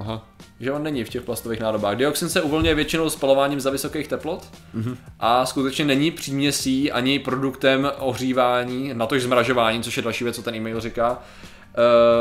Aha. 0.00 0.28
Že 0.62 0.72
on 0.72 0.82
není 0.82 1.04
v 1.04 1.08
těch 1.08 1.22
plastových 1.22 1.60
nádobách. 1.60 1.96
Dioxin 1.96 2.28
se 2.28 2.42
uvolňuje 2.42 2.74
většinou 2.74 3.10
spalováním 3.10 3.60
za 3.60 3.70
vysokých 3.70 4.08
teplot 4.08 4.46
Mhm. 4.74 4.96
a 5.20 5.46
skutečně 5.46 5.84
není 5.84 6.10
příměsí 6.10 6.92
ani 6.92 7.18
produktem 7.18 7.90
ohřívání, 7.98 8.90
natož 8.94 9.22
zmražování, 9.22 9.82
což 9.82 9.96
je 9.96 10.02
další 10.02 10.24
věc, 10.24 10.36
co 10.36 10.42
ten 10.42 10.54
e-mail 10.54 10.80
říká. 10.80 11.18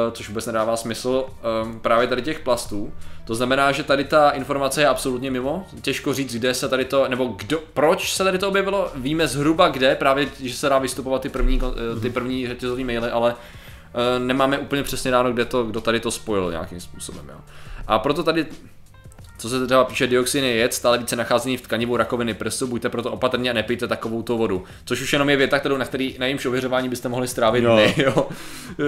Uh, 0.08 0.14
což 0.14 0.28
vůbec 0.28 0.46
nedává 0.46 0.78
smysl, 0.78 1.26
um, 1.64 1.80
právě 1.80 2.08
tady 2.08 2.22
těch 2.22 2.40
plastů. 2.40 2.94
To 3.26 3.36
znamená, 3.36 3.72
že 3.72 3.84
tady 3.84 4.04
ta 4.04 4.30
informace 4.30 4.82
je 4.82 4.88
absolutně 4.88 5.32
mimo. 5.32 5.66
Těžko 5.82 6.14
říct, 6.14 6.36
kde 6.36 6.54
se 6.54 6.70
tady 6.70 6.86
to, 6.86 7.08
nebo 7.08 7.26
kdo, 7.26 7.60
proč 7.74 8.14
se 8.14 8.24
tady 8.24 8.38
to 8.38 8.48
objevilo. 8.50 8.92
Víme 8.96 9.28
zhruba 9.28 9.68
kde, 9.68 9.96
právě, 9.96 10.28
že 10.40 10.54
se 10.54 10.70
dá 10.70 10.78
vystupovat 10.80 11.22
ty 11.22 11.30
první, 11.30 11.62
eh, 11.98 12.00
ty 12.00 12.10
první 12.10 12.48
řetězové 12.48 12.84
maily, 12.84 13.10
ale 13.12 13.36
nemáme 14.20 14.58
úplně 14.60 14.84
přesně 14.84 15.12
dáno, 15.12 15.34
kde 15.34 15.46
to, 15.46 15.64
kdo 15.64 15.82
tady 15.82 16.00
to 16.00 16.12
spojil 16.12 16.52
nějakým 16.52 16.80
způsobem. 16.80 17.30
Jo. 17.30 17.40
A 17.88 18.00
proto 18.00 18.24
tady 18.24 18.46
co 19.42 19.50
se 19.50 19.66
třeba 19.66 19.84
píše, 19.84 20.08
dioxin 20.08 20.44
je 20.44 20.56
jed, 20.56 20.74
stále 20.74 20.98
více 20.98 21.16
nacházený 21.16 21.58
v 21.58 21.62
tkanivu 21.62 21.98
rakoviny 21.98 22.34
prsu, 22.34 22.68
buďte 22.68 22.90
proto 22.90 23.12
opatrní 23.12 23.50
a 23.50 23.54
nepijte 23.54 23.88
takovou 23.88 24.22
tu 24.22 24.38
vodu. 24.38 24.64
Což 24.86 25.02
už 25.02 25.14
jenom 25.14 25.30
je 25.30 25.38
věta, 25.38 25.60
kterou 25.60 25.78
na, 25.78 25.86
který, 25.86 26.16
na 26.20 26.26
jejímž 26.26 26.46
ověřování 26.46 26.90
byste 26.90 27.10
mohli 27.10 27.28
strávit 27.28 27.64
No. 27.64 27.74
dny, 27.76 27.94
jo. 28.04 28.28
Eh, 28.80 28.84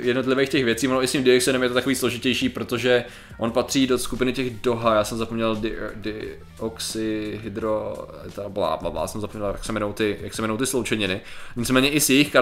Jednotlivých 0.00 0.48
těch 0.48 0.64
věcí, 0.64 0.88
ono 0.88 1.02
i 1.02 1.06
s 1.06 1.12
tím 1.12 1.24
dioxinem 1.24 1.62
je 1.62 1.68
to 1.68 1.74
takový 1.74 1.94
složitější, 1.94 2.48
protože 2.48 3.04
on 3.38 3.50
patří 3.50 3.86
do 3.86 3.98
skupiny 3.98 4.32
těch 4.32 4.50
DOHA, 4.50 4.94
já 4.94 5.04
jsem 5.04 5.18
zapomněl 5.18 5.56
di, 5.56 5.74
dioxyhydro, 5.94 7.96
ta 8.34 8.48
blá, 8.48 8.76
blá, 8.76 8.90
blá, 8.90 9.06
jsem 9.06 9.20
zapomněl, 9.20 9.48
jak 9.48 9.64
se 9.64 9.72
jmenou 9.72 9.92
ty, 9.92 10.16
jak 10.20 10.34
se 10.34 10.42
jmenou 10.42 10.56
ty 10.56 10.66
sloučeniny. 10.66 11.20
Nicméně 11.56 11.90
i 11.90 12.00
s 12.00 12.10
jejich 12.10 12.36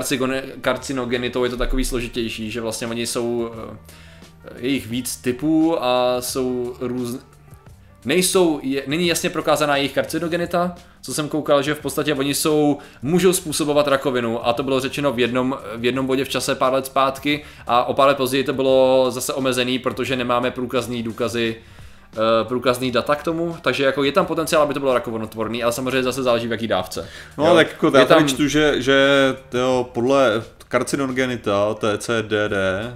karcinogenitou 0.61 1.45
je 1.45 1.51
to 1.51 1.57
takový 1.57 1.85
složitější, 1.85 2.51
že 2.51 2.61
vlastně 2.61 2.87
oni 2.87 3.07
jsou 3.07 3.51
eh, 3.73 3.77
je 4.57 4.69
jich 4.71 4.87
víc 4.87 5.17
typů 5.17 5.85
a 5.85 6.17
jsou 6.21 6.77
různé. 6.81 7.19
Nejsou, 8.05 8.61
je, 8.63 8.83
není 8.87 9.07
jasně 9.07 9.31
prokázaná 9.31 9.77
jejich 9.77 9.93
karcinogenita, 9.93 10.75
co 11.03 11.15
jsem 11.15 11.29
koukal, 11.29 11.63
že 11.63 11.75
v 11.75 11.81
podstatě 11.81 12.15
oni 12.15 12.35
jsou, 12.35 12.79
můžou 13.03 13.33
způsobovat 13.33 13.89
rakovinu 13.89 14.47
a 14.47 14.53
to 14.53 14.63
bylo 14.63 14.81
řečeno 14.81 15.13
v 15.13 15.19
jednom, 15.19 15.59
v 15.77 15.85
jednom 15.85 16.07
bodě 16.07 16.25
v 16.25 16.29
čase 16.29 16.55
pár 16.55 16.73
let 16.73 16.87
zpátky 16.87 17.45
a 17.67 17.85
o 17.85 17.95
pár 17.95 18.09
let 18.09 18.17
později 18.17 18.45
to 18.45 18.53
bylo 18.53 19.07
zase 19.11 19.35
omezený, 19.35 19.79
protože 19.79 20.17
nemáme 20.17 20.51
průkazný 20.51 21.03
důkazy, 21.03 21.57
eh, 22.13 22.45
průkazný 22.45 22.91
data 22.91 23.15
k 23.15 23.23
tomu, 23.23 23.57
takže 23.63 23.85
jako 23.85 24.05
je 24.05 24.13
tam 24.13 24.27
potenciál, 24.27 24.63
aby 24.63 24.75
to 24.75 24.81
bylo 24.81 24.95
rakovinotvorný, 24.95 25.63
ale 25.63 25.73
samozřejmě 25.73 26.03
zase 26.03 26.23
záleží 26.23 26.49
v 26.49 26.53
jaký 26.53 26.67
dávce. 26.67 27.09
No 27.39 27.47
Jo. 27.47 27.55
tak 27.55 27.69
jako 27.71 27.97
já 27.99 28.05
tam- 28.05 28.29
čtu, 28.29 28.49
že, 28.49 28.75
že 28.83 29.07
jo, 29.53 29.89
podle 29.95 30.43
karcinogenita 30.69 31.75
TCDD, 31.75 32.53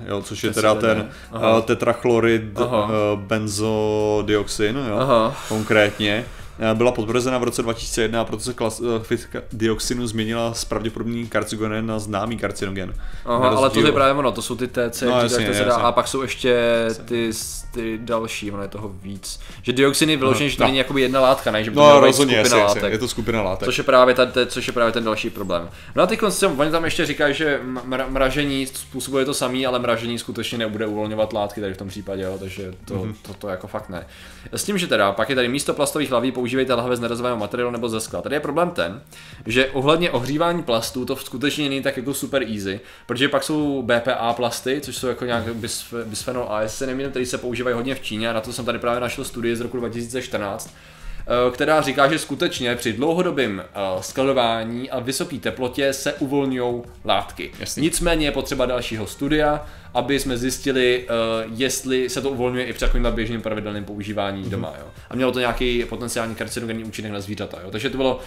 jo, 0.07 0.23
což 0.23 0.45
je 0.45 0.50
teda 0.50 0.75
TCDD, 0.75 0.81
ten 0.81 1.09
aha. 1.33 1.57
uh, 1.57 1.62
tetrachlorid 1.62 2.61
Aha. 2.61 2.85
uh, 2.85 3.21
benzodioxin, 3.21 4.76
jo, 4.88 4.97
Aha. 4.99 5.37
konkrétně, 5.49 6.25
eh, 6.29 6.41
byla 6.75 6.92
potvrzena 6.92 7.38
v 7.38 7.42
roce 7.45 7.62
2001 7.62 8.21
a 8.21 8.25
proto 8.25 8.42
se 8.42 8.54
klasifikace 8.54 9.47
dioxinu 9.52 10.07
změnila 10.07 10.54
z 10.54 10.64
pravděpodobný 10.64 11.26
karcinogen 11.26 11.87
na 11.87 11.99
známý 11.99 12.38
karcinogen. 12.38 12.95
Aha, 13.25 13.49
ale 13.49 13.71
to 13.71 13.81
je 13.87 13.92
právě 13.92 14.14
ono, 14.14 14.33
to 14.33 14.42
jsou 14.42 14.57
ty 14.57 14.69
TC, 14.69 15.02
No, 15.02 15.11
no, 15.11 15.21
jasně, 15.23 15.47
to 15.47 15.54
se 15.54 15.64
dá, 15.64 15.75
a 15.75 15.92
pak 15.92 16.09
jsou 16.09 16.23
ještě 16.23 16.57
ty, 17.04 17.31
ty 17.71 17.99
další, 18.02 18.50
ono 18.50 18.62
je 18.62 18.69
toho 18.69 18.88
víc. 19.02 19.40
Že 19.62 19.73
dioxin 19.73 20.11
je 20.11 20.16
vyložený, 20.16 20.50
že 20.50 20.57
to 20.57 20.61
tak. 20.62 20.66
není 20.69 20.78
jakoby 20.78 21.00
jedna 21.02 21.21
látka, 21.21 21.50
ne? 21.50 21.64
Že 21.64 21.71
by 21.71 21.75
to 21.75 21.81
No 21.81 22.00
rozhodně, 22.00 22.35
skupina 22.35 22.38
jasně, 22.42 22.59
jasně, 22.61 22.81
látek. 22.81 22.92
je 22.92 22.99
to 22.99 23.09
skupina 23.09 23.42
látek. 23.42 23.66
Což 23.66 23.78
je, 23.78 23.85
právě 23.85 24.14
ta, 24.14 24.26
což 24.47 24.66
je 24.66 24.73
právě 24.73 24.92
ten 24.92 25.04
další 25.04 25.31
problém. 25.31 25.69
No 25.95 26.02
a 26.02 26.07
ty 26.07 26.16
konce, 26.16 26.47
oni 26.47 26.71
tam 26.71 26.85
ještě 26.85 27.07
říkají, 27.07 27.35
že 27.35 27.61
mra- 27.88 28.11
mražení 28.11 28.66
způsobuje 28.66 29.25
to 29.25 29.35
samý, 29.35 29.66
ale 29.66 29.78
mražení 29.78 30.19
skutečně 30.19 30.59
nebude 30.59 30.87
uvolňovat 30.87 31.33
látky 31.33 31.61
tady 31.61 31.75
v 31.75 31.76
tom 31.76 31.88
případě, 31.88 32.23
jo, 32.23 32.37
takže 32.40 32.73
to, 32.85 32.95
Mhm. 32.95 33.02
mm-hmm. 33.02 33.14
to, 33.23 33.35
to, 33.35 33.49
jako 33.49 33.66
fakt 33.66 33.88
ne. 33.88 34.07
S 34.52 34.64
tím, 34.64 34.78
že 34.78 34.87
teda 34.87 35.12
pak 35.12 35.28
je 35.31 35.35
tady 35.35 35.49
místo 35.49 35.75
plastových 35.75 36.11
hlaví 36.11 36.33
používejte 36.52 36.75
lahve 36.75 36.97
z 36.97 37.00
nerazového 37.00 37.37
materiálu 37.37 37.73
nebo 37.73 37.88
ze 37.88 38.00
skla. 38.00 38.23
Tady 38.23 38.37
je 38.37 38.40
problém 38.40 38.71
ten, 38.71 39.00
že 39.47 39.66
ohledně 39.66 40.11
ohřívání 40.11 40.62
plastů 40.62 41.04
to 41.04 41.16
skutečně 41.16 41.68
není 41.68 41.82
tak 41.82 41.97
jako 41.97 42.14
super 42.14 42.42
easy, 42.42 42.80
protože 43.06 43.28
pak 43.28 43.42
jsou 43.42 43.82
BPA 43.82 44.32
plasty, 44.32 44.80
což 44.80 44.97
jsou 44.97 45.06
jako 45.06 45.25
nějak 45.25 45.47
bisf- 45.49 46.04
bisphenol 46.04 46.47
A, 46.50 46.62
jestli 46.62 46.78
se 46.78 46.87
nemýlím, 46.87 47.11
který 47.11 47.26
se 47.26 47.38
používají 47.38 47.75
hodně 47.76 47.94
v 47.94 48.00
Číně 48.00 48.30
a 48.30 48.32
na 48.32 48.40
to 48.40 48.52
jsem 48.52 48.64
tady 48.64 48.78
právě 48.78 49.00
našel 49.00 49.25
studii 49.25 49.56
z 49.56 49.61
roku 49.61 49.76
2014 49.76 50.71
eh, 50.71 51.01
která 51.50 51.81
říká, 51.81 52.09
že 52.09 52.19
skutečně 52.19 52.76
při 52.76 52.93
dlouhodobém 52.93 53.62
eh, 53.64 54.02
skladování 54.02 54.91
a 54.91 55.00
vysoké 55.00 55.38
teplotě 55.38 55.93
se 55.93 56.12
uvolňují 56.12 56.83
látky. 57.05 57.50
Jasný. 57.59 57.83
Nicméně 57.83 58.26
je 58.26 58.33
potřeba 58.33 58.67
dalšího 58.67 59.07
studia, 59.07 59.67
aby 59.95 60.21
jsme 60.21 60.38
zjistili, 60.38 61.07
eh, 61.09 61.12
jestli 61.57 62.09
se 62.09 62.21
to 62.21 62.31
uvolňuje 62.31 62.64
i 62.64 62.73
při 62.73 62.81
takovým 62.81 63.07
běžným 63.11 63.43
pravidelném 63.43 63.85
používání 63.85 64.50
doma. 64.50 64.73
Jo. 64.79 64.87
A 65.11 65.17
mělo 65.17 65.33
to 65.33 65.41
nějaký 65.41 65.85
potenciální 65.85 66.35
karcinogenní 66.35 66.85
účinek 66.85 67.12
na 67.12 67.21
zvířata. 67.21 67.59
Jo. 67.64 67.71
Takže 67.71 67.91
to 67.91 67.97
bylo 67.97 68.21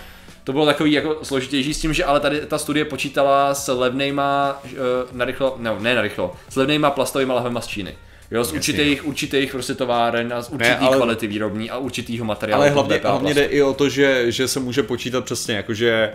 to 0.43 0.51
bylo 0.51 0.65
takový 0.65 0.91
jako 0.91 1.19
složitější 1.23 1.73
s 1.73 1.81
tím, 1.81 1.93
že 1.93 2.05
ale 2.05 2.19
tady 2.19 2.41
ta 2.41 2.57
studie 2.57 2.85
počítala 2.85 3.53
s 3.53 3.73
levnejma, 3.73 4.61
uh, 4.63 4.77
narychlo, 5.11 5.55
ne, 5.59 5.75
ne 5.79 5.95
narychlo, 5.95 6.35
s 6.49 6.55
levnejma 6.55 6.91
plastovými 6.91 7.31
lahvema 7.31 7.61
z 7.61 7.67
Číny. 7.67 7.95
Jo, 8.31 8.43
z 8.43 8.51
určitých, 8.53 9.05
určitých 9.07 9.51
prostě 9.51 9.73
továren 9.73 10.33
a 10.33 10.41
z 10.41 10.49
určitý 10.49 10.71
ale- 10.71 10.87
ale... 10.87 10.97
kvality 10.97 11.27
výrobní 11.27 11.69
a 11.69 11.77
určitýho 11.77 12.25
materiálu. 12.25 12.61
Ale 12.61 12.71
toho 12.71 12.83
hlavně, 12.83 13.01
hlavně 13.09 13.33
jde 13.33 13.43
i 13.43 13.61
o 13.61 13.73
to, 13.73 13.89
že, 13.89 14.31
že 14.31 14.47
se 14.47 14.59
může 14.59 14.83
počítat 14.83 15.25
přesně, 15.25 15.55
jakože 15.55 16.13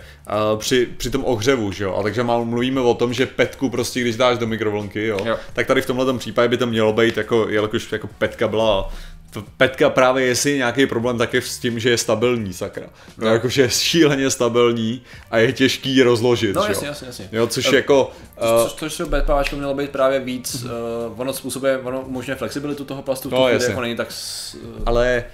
uh, 0.52 0.58
při, 0.58 0.88
při 0.96 1.10
tom 1.10 1.24
ohřevu, 1.24 1.72
že 1.72 1.84
jo, 1.84 1.94
a 1.94 2.02
takže 2.02 2.22
mal, 2.22 2.44
mluvíme 2.44 2.80
o 2.80 2.94
tom, 2.94 3.12
že 3.12 3.26
petku 3.26 3.70
prostě, 3.70 4.00
když 4.00 4.16
dáš 4.16 4.38
do 4.38 4.46
mikrovlnky, 4.46 5.06
jo, 5.06 5.18
Jo. 5.24 5.36
tak 5.52 5.66
tady 5.66 5.82
v 5.82 5.86
tomhle 5.86 6.18
případě 6.18 6.48
by 6.48 6.56
to 6.56 6.66
mělo 6.66 6.92
být, 6.92 7.16
jako, 7.16 7.46
jelikož 7.48 7.92
jako 7.92 8.06
petka 8.18 8.48
byla 8.48 8.92
Petka 9.56 9.90
právě 9.90 10.26
jestli 10.26 10.50
je 10.50 10.56
nějaký 10.56 10.86
problém 10.86 11.18
tak 11.18 11.34
je 11.34 11.42
s 11.42 11.58
tím, 11.58 11.78
že 11.78 11.90
je 11.90 11.98
stabilní, 11.98 12.52
sakra. 12.52 12.86
No, 13.18 13.26
No. 13.26 13.32
jakože 13.32 13.62
je 13.62 13.70
šíleně 13.70 14.30
stabilní 14.30 15.02
a 15.30 15.38
je 15.38 15.52
těžký 15.52 16.02
rozložit, 16.02 16.56
No 16.56 16.64
jasně, 16.64 16.86
jasně, 16.86 17.06
jasně. 17.06 17.28
Jo, 17.32 17.46
což 17.46 17.72
Eh, 17.72 17.76
jako... 17.76 18.10
Což, 18.38 18.50
Uh, 18.50 18.62
což, 18.64 18.72
což 18.74 18.92
se 18.94 19.04
BPAčko 19.06 19.56
mělo 19.56 19.74
být 19.74 19.90
právě 19.90 20.20
víc, 20.20 20.64
uh, 20.64 20.70
ono 21.20 21.32
způsobuje, 21.32 21.78
ono 21.78 22.00
umožňuje 22.00 22.36
flexibilitu 22.36 22.84
toho 22.84 23.02
plastu, 23.02 23.30
No, 23.30 23.36
chvíli, 23.36 23.52
jasně. 23.52 23.68
jako 23.68 23.80
není 23.80 23.96
tak 23.96 24.12
s, 24.12 24.54
uh, 24.54 24.60
ale 24.86 25.24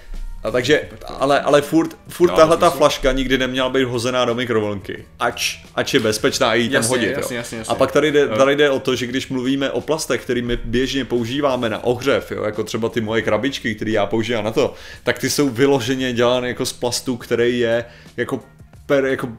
a 0.43 0.51
takže, 0.51 0.81
ale, 1.19 1.41
ale 1.41 1.61
furt, 1.61 1.97
furt 2.09 2.29
Jo, 2.29 2.35
tahle 2.35 2.57
ta 2.57 2.69
flaška 2.69 3.11
nikdy 3.11 3.37
neměla 3.37 3.69
být 3.69 3.83
hozená 3.83 4.25
do 4.25 4.35
mikrovlnky. 4.35 5.05
Ač, 5.19 5.59
ač 5.75 5.93
je 5.93 5.99
bezpečná 5.99 6.53
jí 6.53 6.69
tam 6.69 6.73
Jasně, 6.75 6.89
hodit. 6.89 7.17
jasně, 7.17 7.35
jo. 7.35 7.37
jasně, 7.37 7.57
jasně. 7.57 7.71
A 7.71 7.75
pak 7.75 7.91
tady 7.91 8.11
jde, 8.11 8.19
Jo. 8.19 8.37
tady 8.37 8.55
jde 8.55 8.69
o 8.69 8.79
to, 8.79 8.95
že 8.95 9.05
když 9.07 9.27
mluvíme 9.27 9.71
o 9.71 9.81
plastech, 9.81 10.21
který 10.21 10.41
my 10.41 10.57
běžně 10.65 11.05
používáme 11.05 11.69
na 11.69 11.83
ohřev, 11.83 12.31
jo, 12.31 12.43
jako 12.43 12.63
třeba 12.63 12.89
ty 12.89 13.01
moje 13.01 13.21
krabičky, 13.21 13.75
které 13.75 13.91
já 13.91 14.05
používám 14.05 14.43
na 14.45 14.51
to, 14.51 14.73
tak 15.03 15.19
ty 15.19 15.29
jsou 15.29 15.49
vyloženě 15.49 16.13
dělané 16.13 16.47
jako 16.47 16.65
z 16.65 16.73
plastu, 16.73 17.17
který 17.17 17.59
je 17.59 17.85
jako 18.17 18.39
per, 18.85 19.05
jako 19.05 19.29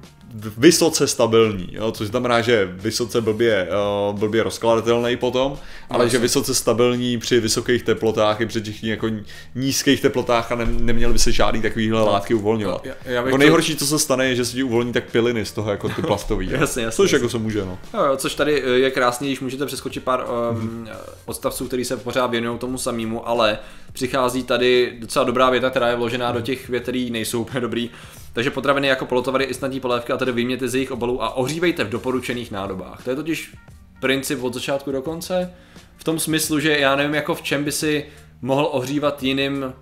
vysoce 0.57 1.07
stabilní, 1.07 1.69
jo, 1.73 1.93
což 1.93 2.09
znamená, 2.09 2.41
že 2.41 2.69
vysoce 2.73 3.21
blbě, 3.21 3.69
uh, 4.11 4.19
blbě 4.19 4.43
rozkladatelný 4.43 5.17
potom, 5.17 5.59
ale 5.91 6.05
jasně. 6.05 6.19
že 6.19 6.23
vysoce 6.23 6.55
stabilní 6.55 7.19
při 7.19 7.41
vysokých 7.41 7.83
teplotách 7.83 8.41
i 8.41 8.47
při 8.47 8.63
těch 8.63 8.85
jako 8.85 9.09
nízkých 9.55 10.01
teplotách 10.01 10.53
a 10.53 10.55
ne, 10.55 10.67
neměly 10.67 11.13
by 11.13 11.19
se 11.19 11.33
žádný 11.33 11.63
takovýhle 11.63 12.03
látky 12.03 12.35
uvolňovat. 12.35 12.87
já- 12.87 12.95
já 13.05 13.23
bych 13.23 13.27
jako 13.27 13.31
to- 13.31 13.39
nejhorší, 13.39 13.77
co 13.77 13.87
se 13.87 13.99
stane, 13.99 14.27
je, 14.29 14.35
že 14.37 14.45
se 14.45 14.53
ti 14.53 14.63
uvolní 14.63 14.93
tak 14.93 15.05
piliny 15.11 15.45
z 15.45 15.53
toho 15.53 15.71
jako 15.71 15.89
ty 15.89 16.03
plastový. 16.03 16.47
jo. 16.51 16.53
Jasně, 16.61 16.83
jasně, 16.83 16.97
Což 16.97 17.13
jasně. 17.13 17.17
jako 17.17 17.29
se 17.31 17.39
může, 17.39 17.65
no. 17.65 17.79
Jo, 17.95 18.05
jo, 18.05 18.17
což 18.17 18.35
tady 18.35 18.63
eh, 18.63 18.69
je 18.71 18.91
krásný, 18.91 19.29
když 19.29 19.41
můžete 19.41 19.67
přeskočit 19.67 20.05
pár 20.05 20.25
um, 20.53 20.89
odstavců, 21.27 21.67
který 21.67 21.85
se 21.85 21.97
pořád 21.97 22.27
věnují 22.27 22.59
tomu 22.59 22.79
samému, 22.79 23.29
ale 23.29 23.59
přichází 23.93 24.43
tady 24.45 24.93
docela 24.99 25.25
dobrá 25.25 25.51
věta, 25.51 25.71
která 25.71 25.89
je 25.89 25.97
vložená 25.97 26.33
do 26.33 26.41
těch 26.41 26.69
vět, 26.69 26.83
které 26.83 27.09
nejsou 27.11 27.41
úplně 27.41 27.61
dobrý. 27.61 27.91
Takže 28.33 28.51
potraviny 28.51 28.89
jako 28.89 29.07
polotovary 29.07 29.45
i 29.45 29.55
snadní 29.55 29.81
polévky 29.81 30.13
a 30.13 30.17
tedy 30.17 30.33
vyjměte 30.33 30.69
z 30.69 30.75
jejich 30.75 30.91
obalů 30.91 31.23
a 31.23 31.35
ohřívejte 31.35 31.85
v 31.85 31.89
doporučených 31.89 32.51
nádobách. 32.51 33.05
To 33.05 33.11
je 33.11 33.17
totiž 33.17 33.55
princip 34.01 34.43
od 34.43 34.55
začátku 34.55 34.93
do 34.93 35.03
konce. 35.03 35.55
V 35.97 36.05
tom 36.05 36.19
smyslu, 36.19 36.61
že 36.61 36.79
já 36.79 36.97
nevím, 36.97 37.15
jako 37.15 37.35
v 37.35 37.43
čem 37.43 37.65
by 37.65 37.73
si 37.73 38.07
mohl 38.43 38.69
ohřívat 38.73 39.23
jiným 39.23 39.73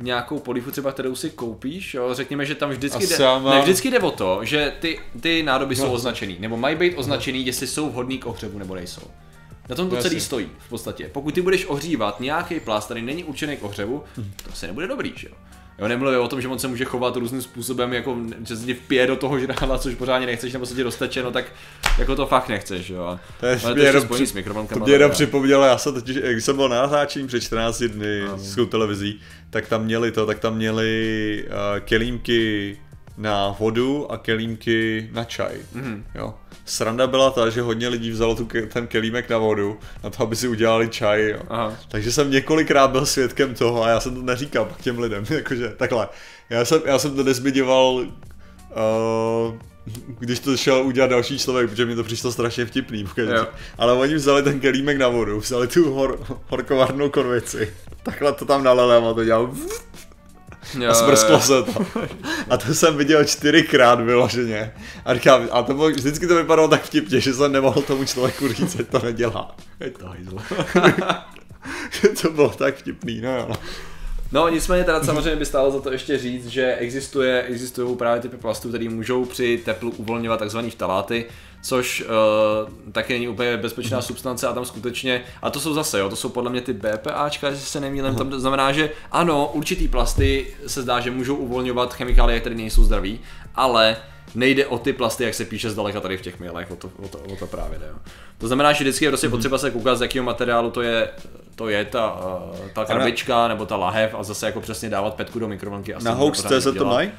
nějakou 0.00 0.38
polívku 0.38 0.70
třeba, 0.70 0.92
kterou 0.92 1.14
si 1.14 1.30
koupíš, 1.30 1.94
jo? 1.94 2.14
řekněme, 2.14 2.46
že 2.46 2.54
tam 2.54 2.70
vždycky 2.70 3.06
jde, 3.06 3.18
mám- 3.18 3.44
ne, 3.44 3.60
vždycky 3.60 3.90
jde 3.90 3.98
o 3.98 4.10
to, 4.10 4.40
že 4.42 4.72
ty, 4.80 5.00
ty 5.20 5.42
nádoby 5.42 5.76
jsou 5.76 5.92
označený, 5.92 6.36
nebo 6.40 6.56
mají 6.56 6.76
být 6.76 6.94
označený, 6.96 7.46
jestli 7.46 7.66
jsou 7.66 7.90
vhodný 7.90 8.18
k 8.18 8.26
ohřevu 8.26 8.58
nebo 8.58 8.74
nejsou. 8.74 9.02
Na 9.68 9.76
tom 9.76 9.88
to 9.88 9.96
celý 9.96 10.14
Jasně. 10.14 10.26
stojí 10.26 10.48
v 10.58 10.68
podstatě. 10.68 11.10
Pokud 11.12 11.34
ty 11.34 11.40
budeš 11.42 11.66
ohřívat 11.66 12.20
nějaký 12.20 12.60
plast, 12.60 12.84
který 12.84 13.02
není 13.02 13.24
určený 13.24 13.56
k 13.56 13.64
ohřevu, 13.64 14.04
to 14.44 14.50
asi 14.52 14.66
nebude 14.66 14.86
dobrý, 14.86 15.12
že 15.16 15.28
jo. 15.28 15.34
Jo, 15.78 15.88
nemluvím 15.88 16.20
o 16.20 16.28
tom, 16.28 16.40
že 16.40 16.48
on 16.48 16.58
se 16.58 16.68
může 16.68 16.84
chovat 16.84 17.16
různým 17.16 17.42
způsobem, 17.42 17.92
jako 17.92 18.16
že 18.46 18.56
se 18.56 18.66
ti 18.66 18.74
vpije 18.74 19.06
do 19.06 19.16
toho 19.16 19.38
žrádla, 19.38 19.78
což 19.78 19.94
pořádně 19.94 20.26
nechceš, 20.26 20.52
nebo 20.52 20.66
se 20.66 20.74
ti 20.74 20.82
rozteče, 20.82 21.22
no 21.22 21.30
tak 21.30 21.44
jako 21.98 22.16
to 22.16 22.26
fakt 22.26 22.48
nechceš, 22.48 22.90
jo. 22.90 23.18
To 23.40 23.46
je, 23.46 23.52
ale 23.64 23.74
to 23.74 23.80
jenom 23.80 24.02
při- 24.14 24.26
s. 24.26 24.32
To 24.68 24.74
mě 24.84 24.92
jenom 24.92 25.10
připomnělo, 25.14 25.64
já 25.64 25.78
jsem 25.78 25.94
totiž, 25.94 26.16
když 26.16 26.44
jsem 26.44 26.56
byl 26.56 26.68
na 26.68 26.82
natáčení 26.82 27.26
před 27.26 27.40
14 27.40 27.82
dny 27.82 28.22
s 28.36 28.54
tou 28.54 28.66
televizí, 28.66 29.20
tak 29.50 29.68
tam 29.68 29.84
měli 29.84 30.12
to, 30.12 30.26
tak 30.26 30.38
tam 30.38 30.54
měli 30.56 31.44
uh, 31.46 31.80
kelímky 31.80 32.78
na 33.16 33.56
vodu 33.58 34.12
a 34.12 34.18
kelímky 34.18 35.08
na 35.12 35.24
čaj. 35.24 35.54
Mm-hmm. 35.76 36.02
Jo. 36.14 36.34
Sranda 36.64 37.06
byla 37.06 37.30
ta, 37.30 37.50
že 37.50 37.62
hodně 37.62 37.88
lidí 37.88 38.10
vzalo 38.10 38.34
tu, 38.34 38.48
ten 38.68 38.86
kelímek 38.86 39.28
na 39.28 39.38
vodu, 39.38 39.78
na 40.04 40.10
to, 40.10 40.22
aby 40.22 40.36
si 40.36 40.48
udělali 40.48 40.88
čaj. 40.88 41.28
Jo. 41.28 41.38
Aha. 41.48 41.76
Takže 41.88 42.12
jsem 42.12 42.30
několikrát 42.30 42.88
byl 42.88 43.06
svědkem 43.06 43.54
toho 43.54 43.84
a 43.84 43.88
já 43.88 44.00
jsem 44.00 44.14
to 44.14 44.22
neříkal 44.22 44.64
pak 44.64 44.80
těm 44.80 44.98
lidem, 44.98 45.24
jakože 45.30 45.68
takhle. 45.76 46.08
Já 46.50 46.64
jsem, 46.64 46.80
já 46.84 46.98
jsem 46.98 47.16
to 47.16 47.24
nezmiňoval, 47.24 47.94
uh, 47.94 49.54
když 50.18 50.40
to 50.40 50.56
šel 50.56 50.82
udělat 50.82 51.10
další 51.10 51.38
člověk, 51.38 51.70
protože 51.70 51.86
mi 51.86 51.94
to 51.94 52.04
přišlo 52.04 52.32
strašně 52.32 52.66
vtipný. 52.66 53.06
Jo. 53.16 53.46
Ale 53.78 53.92
oni 53.92 54.14
vzali 54.14 54.42
ten 54.42 54.60
kelímek 54.60 54.98
na 54.98 55.08
vodu, 55.08 55.40
vzali 55.40 55.68
tu 55.68 55.94
hor, 55.94 56.40
horkovarnou 56.48 57.10
konvici, 57.10 57.74
takhle 58.02 58.32
to 58.32 58.44
tam 58.44 58.64
nalili 58.64 58.96
a 58.96 59.14
to 59.14 59.24
dělal 59.24 59.54
Jo, 60.80 60.90
a 60.90 61.10
jo. 61.10 61.40
se 61.40 61.62
to. 61.62 61.86
A 62.50 62.56
to 62.56 62.74
jsem 62.74 62.96
viděl 62.96 63.24
čtyřikrát 63.24 64.00
vyloženě. 64.00 64.72
A 65.04 65.14
říkám, 65.14 65.48
a 65.50 65.62
to 65.62 65.74
bylo, 65.74 65.90
vždycky 65.90 66.26
to 66.26 66.34
vypadalo 66.34 66.68
tak 66.68 66.82
vtipně, 66.82 67.20
že 67.20 67.34
jsem 67.34 67.52
nemohl 67.52 67.82
tomu 67.82 68.04
člověku 68.04 68.48
říct, 68.48 68.76
že 68.76 68.84
to 68.84 68.98
nedělá. 68.98 69.56
Je 69.80 69.90
to 69.90 70.06
hajzl. 70.06 70.36
to 72.22 72.30
bylo 72.30 72.48
tak 72.48 72.76
vtipný, 72.76 73.20
no 73.20 73.36
jo. 73.36 73.52
No 74.32 74.48
nicméně 74.48 74.84
teda 74.84 75.04
samozřejmě 75.04 75.36
by 75.36 75.46
stálo 75.46 75.70
za 75.70 75.80
to 75.80 75.92
ještě 75.92 76.18
říct, 76.18 76.46
že 76.46 76.74
existuje, 76.74 77.42
existují 77.42 77.96
právě 77.96 78.22
typy 78.22 78.36
plastů, 78.36 78.68
které 78.68 78.88
můžou 78.88 79.24
při 79.24 79.62
teplu 79.64 79.90
uvolňovat 79.90 80.42
tzv. 80.46 80.58
vtaláty, 80.58 81.26
což 81.62 82.04
uh, 82.84 82.92
taky 82.92 83.12
není 83.12 83.28
úplně 83.28 83.56
bezpečná 83.56 84.02
substance 84.02 84.48
a 84.48 84.52
tam 84.52 84.64
skutečně, 84.64 85.22
a 85.42 85.50
to 85.50 85.60
jsou 85.60 85.74
zase, 85.74 85.98
jo, 85.98 86.08
to 86.08 86.16
jsou 86.16 86.28
podle 86.28 86.50
mě 86.50 86.60
ty 86.60 86.72
BPAčka, 86.72 87.48
jestli 87.48 87.66
se 87.66 87.80
nemýlím, 87.80 88.14
tam 88.14 88.30
to 88.30 88.40
znamená, 88.40 88.72
že 88.72 88.90
ano, 89.12 89.50
určitý 89.52 89.88
plasty 89.88 90.46
se 90.66 90.82
zdá, 90.82 91.00
že 91.00 91.10
můžou 91.10 91.36
uvolňovat 91.36 91.94
chemikálie, 91.94 92.40
které 92.40 92.54
nejsou 92.54 92.84
zdraví, 92.84 93.20
ale 93.54 93.96
nejde 94.34 94.66
o 94.66 94.78
ty 94.78 94.92
plasty, 94.92 95.24
jak 95.24 95.34
se 95.34 95.44
píše 95.44 95.70
zdaleka 95.70 96.00
tady 96.00 96.16
v 96.16 96.22
těch 96.22 96.40
mailech, 96.40 96.70
o 96.70 96.76
to, 96.76 96.90
o 97.04 97.08
to, 97.08 97.18
o 97.18 97.36
to 97.36 97.46
právě 97.46 97.78
jde. 97.78 97.86
Jo. 97.86 97.96
To 98.38 98.46
znamená, 98.46 98.72
že 98.72 98.84
vždycky 98.84 99.04
je 99.04 99.10
prostě 99.10 99.28
potřeba 99.28 99.58
se 99.58 99.70
koukat, 99.70 99.98
z 99.98 100.02
jakého 100.02 100.24
materiálu 100.24 100.70
to 100.70 100.82
je, 100.82 101.08
to 101.54 101.68
je 101.68 101.84
ta, 101.84 102.12
uh, 102.12 102.68
ta 102.72 102.84
krabička 102.84 103.48
nebo 103.48 103.66
ta 103.66 103.76
lahev 103.76 104.14
a 104.14 104.22
zase 104.22 104.46
jako 104.46 104.60
přesně 104.60 104.90
dávat 104.90 105.14
petku 105.14 105.38
do 105.38 105.48
mikrovlnky. 105.48 105.94
Na 106.02 106.12
hoax.cz 106.12 106.66
to 106.78 106.84
mají? 106.84 107.10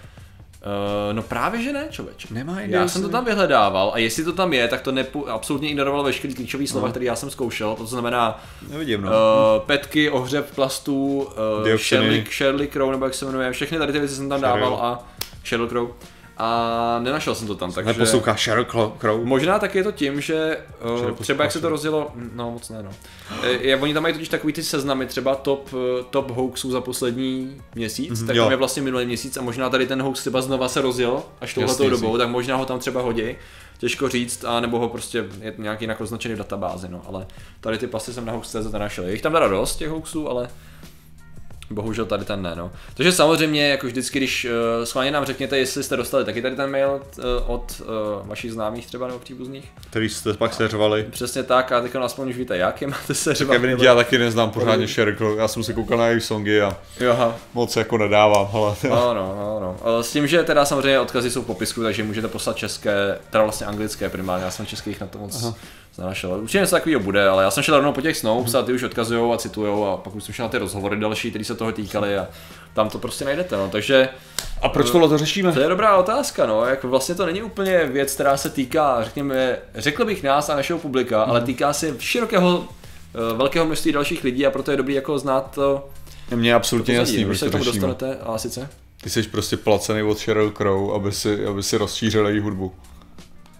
Uh, 0.65 1.13
no 1.15 1.22
právě, 1.22 1.62
že 1.62 1.74
ne, 1.74 1.88
člověče. 1.89 2.27
Nemají, 2.32 2.72
Já 2.72 2.82
já 2.82 2.88
jsem 2.88 3.01
to 3.01 3.10
tam 3.10 3.25
vyhledával 3.25 3.91
a 3.93 3.98
jestli 3.98 4.24
to 4.24 4.34
tam 4.34 4.53
je, 4.53 4.67
tak 4.67 4.82
to 4.82 4.91
nepu, 4.91 5.29
absolutně 5.29 5.70
ignoroval 5.70 6.03
veškerý 6.03 6.34
klíčový 6.36 6.67
slova, 6.67 6.88
No. 6.88 6.91
které 6.91 7.05
já 7.05 7.15
jsem 7.15 7.29
zkoušel. 7.29 7.75
To 7.75 7.86
znamená 7.86 8.43
Nevidím, 8.70 9.01
no. 9.01 9.10
uh, 9.12 9.65
petky, 9.65 10.10
ohřev 10.10 10.51
plastů, 10.55 11.27
uh. 11.67 11.77
Sherlock, 11.77 12.34
Sherlock 12.34 12.70
Crow, 12.72 12.91
nebo 12.91 13.05
jak 13.05 13.13
se 13.13 13.25
jmenuje, 13.25 13.51
všechny 13.51 13.77
tady 13.77 13.93
ty 13.93 14.00
věci 14.00 14.15
jsem 14.15 14.29
tam 14.29 14.39
Sheryl. 14.39 14.55
dával 14.60 14.79
a 14.86 15.03
Sherlock 15.46 15.70
Crow. 15.72 15.88
A 16.38 17.00
nenašel 17.00 17.36
jsem 17.36 17.48
to 17.48 17.56
tam, 17.56 17.72
takže... 17.72 17.94
Neposlouchá 17.94 18.36
Sheryl 18.36 18.66
Crow? 18.98 19.25
Možná 19.25 19.60
tak 19.60 19.75
je 19.75 19.84
to 19.84 19.92
tím, 19.92 20.22
že 20.22 20.58
uh, 21.06 21.16
třeba 21.16 21.44
jak 21.44 21.52
se 21.52 21.62
to 21.62 21.70
rozjelo, 21.70 22.12
no 22.34 22.52
moc 22.52 22.70
ne 22.70 22.84
no. 22.84 22.90
Je, 23.60 23.78
oni 23.78 23.94
tam 23.94 24.04
mají 24.04 24.13
totiž 24.13 24.30
takový 24.30 24.54
ty 24.54 24.63
seznamy, 24.63 25.06
třeba 25.06 25.36
top, 25.36 25.70
eh, 25.74 26.04
top 26.10 26.32
hoaxů 26.32 26.72
za 26.72 26.82
poslední 26.82 27.62
měsíc, 27.75 28.13
mm-hmm, 28.13 28.28
tak 28.28 28.36
jo. 28.36 28.44
tam 28.44 28.52
je 28.52 28.58
vlastně 28.58 28.82
minulý 28.82 29.06
měsíc 29.06 29.38
a 29.38 29.42
možná 29.42 29.70
tady 29.70 29.88
ten 29.88 30.02
hoax 30.02 30.20
třeba 30.20 30.42
znova 30.42 30.70
se 30.70 30.82
rozjel 30.82 31.24
až 31.42 31.54
touhletou 31.54 31.90
dobou, 31.90 32.18
tak 32.18 32.30
možná 32.30 32.56
ho 32.56 32.66
tam 32.66 32.80
třeba 32.80 33.02
hodí 33.02 33.36
těžko 33.78 34.10
říct, 34.10 34.46
a 34.46 34.60
nebo 34.60 34.80
ho 34.80 34.90
prostě 34.90 35.25
je 35.42 35.54
nějak 35.58 35.82
jinak 35.82 36.02
označený 36.02 36.36
v 36.36 36.38
databázi, 36.38 36.88
no, 36.90 37.02
ale 37.08 37.28
tady 37.62 37.78
ty 37.78 37.88
pasy 37.88 38.13
jsem 38.13 38.25
na 38.25 38.32
hoax.cz 38.32 38.72
našel. 38.72 39.04
Je 39.04 39.12
jich 39.12 39.22
tam 39.22 39.34
teda 39.34 39.48
dost 39.48 39.75
těch 39.75 39.90
hoaxů, 39.90 40.30
ale 40.30 40.50
Bohužel 41.74 42.06
tady 42.06 42.25
ten 42.25 42.42
ne, 42.42 42.56
no. 42.56 42.72
Takže 42.94 43.12
samozřejmě, 43.12 43.70
jako 43.70 43.88
vždycky, 43.88 44.20
když 44.20 44.46
uh, 44.46 44.86
schválně 44.86 45.12
nám 45.12 45.25
řekněte, 45.25 45.58
jestli 45.58 45.84
jste 45.84 45.98
dostali 45.98 46.25
taky 46.25 46.42
tady 46.42 46.56
ten 46.56 46.72
mail 46.72 46.89
uh, 46.89 47.24
od 47.48 47.82
uh, 47.82 48.27
vašich 48.27 48.51
známých 48.51 48.88
třeba 48.88 49.08
nebo 49.08 49.20
příbuzných. 49.20 49.72
Který 49.89 50.10
jste 50.10 50.34
pak 50.34 50.53
seřvali. 50.53 51.06
Přesně 51.12 51.44
tak, 51.44 51.72
a 51.72 51.82
teď 51.82 51.96
aspoň 51.96 52.30
už 52.30 52.38
víte, 52.38 52.58
jak 52.58 52.82
je 52.82 52.88
máte 52.88 53.13
seřvat. 53.13 53.51
Kevin, 53.51 53.77
já 53.82 53.96
taky 53.96 54.18
neznám 54.18 54.51
pořádně 54.51 54.88
Sherkl, 54.88 55.36
já 55.38 55.48
jsem 55.48 55.63
si 55.63 55.74
koukal 55.74 55.98
na 55.98 56.08
jejich 56.08 56.24
songy 56.24 56.62
a 56.62 56.77
Aha. 57.12 57.36
moc 57.53 57.75
jako 57.75 57.98
nedávám, 57.98 58.50
ale... 58.53 58.75
No, 58.89 59.13
no, 59.13 59.36
no, 59.36 59.77
no. 59.86 60.03
S 60.03 60.12
tím, 60.12 60.27
že 60.27 60.44
teda 60.44 60.65
samozřejmě 60.65 61.00
odkazy 61.00 61.32
jsou 61.32 61.42
v 61.42 61.46
popisku, 61.46 61.84
takže 61.84 62.03
můžete 62.03 62.27
poslat 62.27 62.58
české, 62.58 63.20
teda 63.30 63.44
vlastně 63.44 63.68
anglické 63.68 64.10
primárně, 64.10 64.46
já 64.46 64.51
jsem 64.51 64.65
českých 64.65 65.01
na 65.01 65.08
to 65.08 65.18
moc 65.18 65.44
Aha 65.44 65.56
Našel. 65.97 66.31
Určitě 66.41 66.59
něco 66.59 66.75
takového 66.75 67.01
bude, 67.01 67.27
ale 67.27 67.43
já 67.43 67.51
jsem 67.51 67.63
šel 67.63 67.75
rovnou 67.75 67.93
po 67.93 68.01
těch 68.01 68.17
Snopes 68.17 68.55
a 68.55 68.62
ty 68.62 68.73
už 68.73 68.83
odkazují 68.83 69.33
a 69.33 69.38
citují 69.38 69.85
a 69.88 69.97
pak 69.97 70.15
už 70.15 70.23
jsem 70.23 70.33
šel 70.33 70.45
na 70.45 70.50
ty 70.50 70.57
rozhovory 70.57 71.00
další, 71.00 71.29
které 71.29 71.45
se 71.45 71.55
toho 71.55 71.71
týkaly 71.71 72.17
a 72.17 72.27
tam 72.73 72.89
to 72.89 73.00
prostě 73.00 73.25
najdete, 73.25 73.57
no. 73.57 73.69
Takže 73.69 74.09
a 74.62 74.69
proč 74.69 74.91
tohle 74.91 75.09
to 75.09 75.17
řešíme? 75.17 75.51
To 75.51 75.59
je 75.59 75.69
dobrá 75.69 75.97
otázka, 75.97 76.45
no. 76.45 76.65
Jak 76.65 76.83
vlastně 76.83 77.15
to 77.15 77.25
není 77.25 77.43
úplně 77.43 77.85
věc, 77.85 78.13
která 78.13 78.38
se 78.38 78.50
týká, 78.50 79.03
řekněme, 79.03 79.57
řekl 79.75 80.05
bych 80.05 80.23
nás 80.23 80.50
a 80.50 80.55
našeho 80.55 80.79
publika, 80.79 81.25
mm. 81.25 81.31
ale 81.31 81.41
týká 81.41 81.73
se 81.73 81.95
širokého, 82.00 82.67
eh, 83.31 83.38
velkého 83.38 83.65
množství 83.65 83.91
dalších 83.91 84.23
lidí 84.23 84.45
a 84.45 84.51
proto 84.51 84.71
je 84.71 84.77
dobrý 84.77 84.93
jako 84.93 85.19
znát 85.19 85.51
to. 85.55 85.89
Mě 86.35 86.53
absolutně 86.53 86.95
jasný, 86.95 87.25
proč 87.25 87.43
k 87.43 87.51
tomu 87.51 87.63
dostanete 87.63 88.17
a 88.23 88.38
sice? 88.38 88.69
Ty 89.03 89.09
jsi 89.09 89.23
prostě 89.23 89.57
placený 89.57 90.03
od 90.03 90.17
Sheryl 90.17 90.51
Crow, 90.51 90.95
aby 90.95 91.12
si, 91.12 91.45
aby 91.45 91.63
si 91.63 91.77
rozšířil 91.77 92.27
její 92.27 92.39
hudbu. 92.39 92.73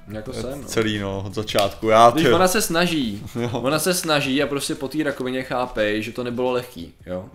Jako 0.08 0.34
jsem, 0.34 0.62
no. 0.62 0.68
Celý, 0.68 1.00
no, 1.00 1.24
od 1.26 1.34
začátku. 1.36 1.90
Já, 1.90 2.10
Když 2.10 2.26
ona 2.26 2.48
se 2.48 2.62
snaží, 2.62 3.24
jo. 3.42 3.50
ona 3.54 3.80
se 3.80 3.94
snaží 3.94 4.44
a 4.44 4.48
prostě 4.48 4.76
po 4.76 4.88
té 4.88 5.04
rakovině 5.04 5.44
chápe, 5.44 6.02
že 6.02 6.12
to 6.12 6.24
nebylo 6.24 6.52
lehký, 6.52 6.94
jo. 7.06 7.26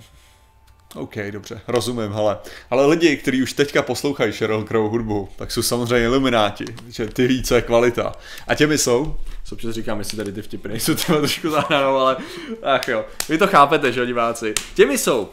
OK, 0.94 1.14
dobře, 1.30 1.60
rozumím, 1.68 2.12
hele. 2.12 2.38
Ale 2.70 2.86
lidi, 2.86 3.16
kteří 3.16 3.42
už 3.42 3.52
teďka 3.52 3.82
poslouchají 3.82 4.32
Sheryl 4.32 4.64
Crow 4.64 4.90
hudbu, 4.90 5.28
tak 5.36 5.50
jsou 5.52 5.62
samozřejmě 5.62 6.04
ilumináti, 6.04 6.64
že 6.88 7.06
ty 7.06 7.26
ví, 7.26 7.42
co 7.42 7.54
je 7.54 7.62
kvalita. 7.62 8.12
A 8.46 8.54
těmi 8.54 8.78
jsou? 8.78 9.16
Co 9.44 9.54
občas 9.54 9.74
říkám, 9.74 9.98
jestli 9.98 10.16
tady 10.16 10.32
ty 10.32 10.42
vtipy 10.42 10.68
nejsou 10.68 10.94
třeba 10.94 11.18
trošku 11.18 11.50
zahranou, 11.50 11.96
ale 11.96 12.16
ach 12.62 12.88
jo, 12.88 13.04
vy 13.28 13.38
to 13.38 13.46
chápete, 13.46 13.92
že 13.92 14.06
diváci. 14.06 14.54
Těmi 14.74 14.98
jsou 14.98 15.28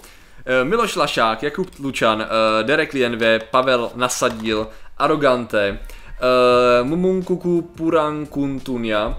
eh, 0.46 0.64
Miloš 0.64 0.96
Lašák, 0.96 1.44
Jakub 1.44 1.70
Lučan, 1.80 2.22
eh, 2.22 2.64
Derek 2.64 2.94
Lienve, 2.94 3.40
Pavel 3.40 3.92
Nasadil, 3.96 4.68
Arogante, 4.98 5.80
uh, 6.22 6.88
Mumunkuku 6.88 7.62
Purankuntunia, 7.62 9.08
uh, 9.08 9.14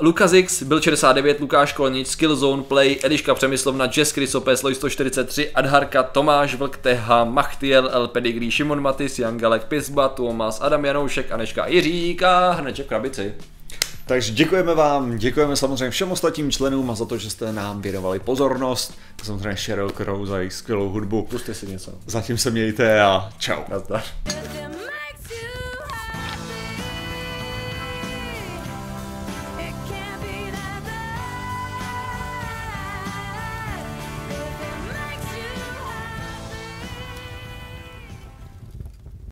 Lukas 0.00 0.32
X, 0.32 0.62
byl 0.62 0.80
69, 0.80 1.40
Lukáš 1.40 1.72
Kolnič, 1.72 2.08
Skillzone 2.08 2.62
Play, 2.62 2.96
Eliška 3.02 3.34
Přemyslovna, 3.34 3.88
Jess 3.96 4.12
Krysopes, 4.12 4.62
Loj 4.62 4.74
143, 4.74 5.50
Adharka, 5.50 6.02
Tomáš 6.02 6.54
Vlk, 6.54 6.76
Teha, 6.76 7.24
Machtiel, 7.24 7.90
El 7.92 8.08
Pedigree, 8.08 8.50
Šimon 8.50 8.80
Matis, 8.80 9.18
Jan 9.18 9.38
Galek, 9.38 9.64
Pisba, 9.64 10.08
Tomas, 10.08 10.60
Adam 10.60 10.84
Janoušek, 10.84 11.32
Aneška 11.32 11.66
Jiřík 11.66 12.22
a 12.22 12.50
Hrneček 12.52 12.86
Krabici. 12.86 13.34
Takže 14.10 14.32
děkujeme 14.32 14.74
vám, 14.74 15.18
děkujeme 15.18 15.56
samozřejmě 15.56 15.90
všem 15.90 16.12
ostatním 16.12 16.50
členům 16.50 16.90
a 16.90 16.94
za 16.94 17.04
to, 17.04 17.18
že 17.18 17.30
jste 17.30 17.52
nám 17.52 17.82
věnovali 17.82 18.18
pozornost. 18.18 18.94
Samozřejmě 19.22 19.56
Sheryl 19.56 19.90
Crow 19.90 20.26
za 20.26 20.38
jejich 20.38 20.52
skvělou 20.52 20.88
hudbu. 20.88 21.22
Puste 21.22 21.54
si 21.54 21.66
něco. 21.66 21.92
Zatím 22.06 22.38
se 22.38 22.50
mějte 22.50 23.02
a 23.02 23.30
čau. 23.38 23.62
Nazdar. 23.68 24.02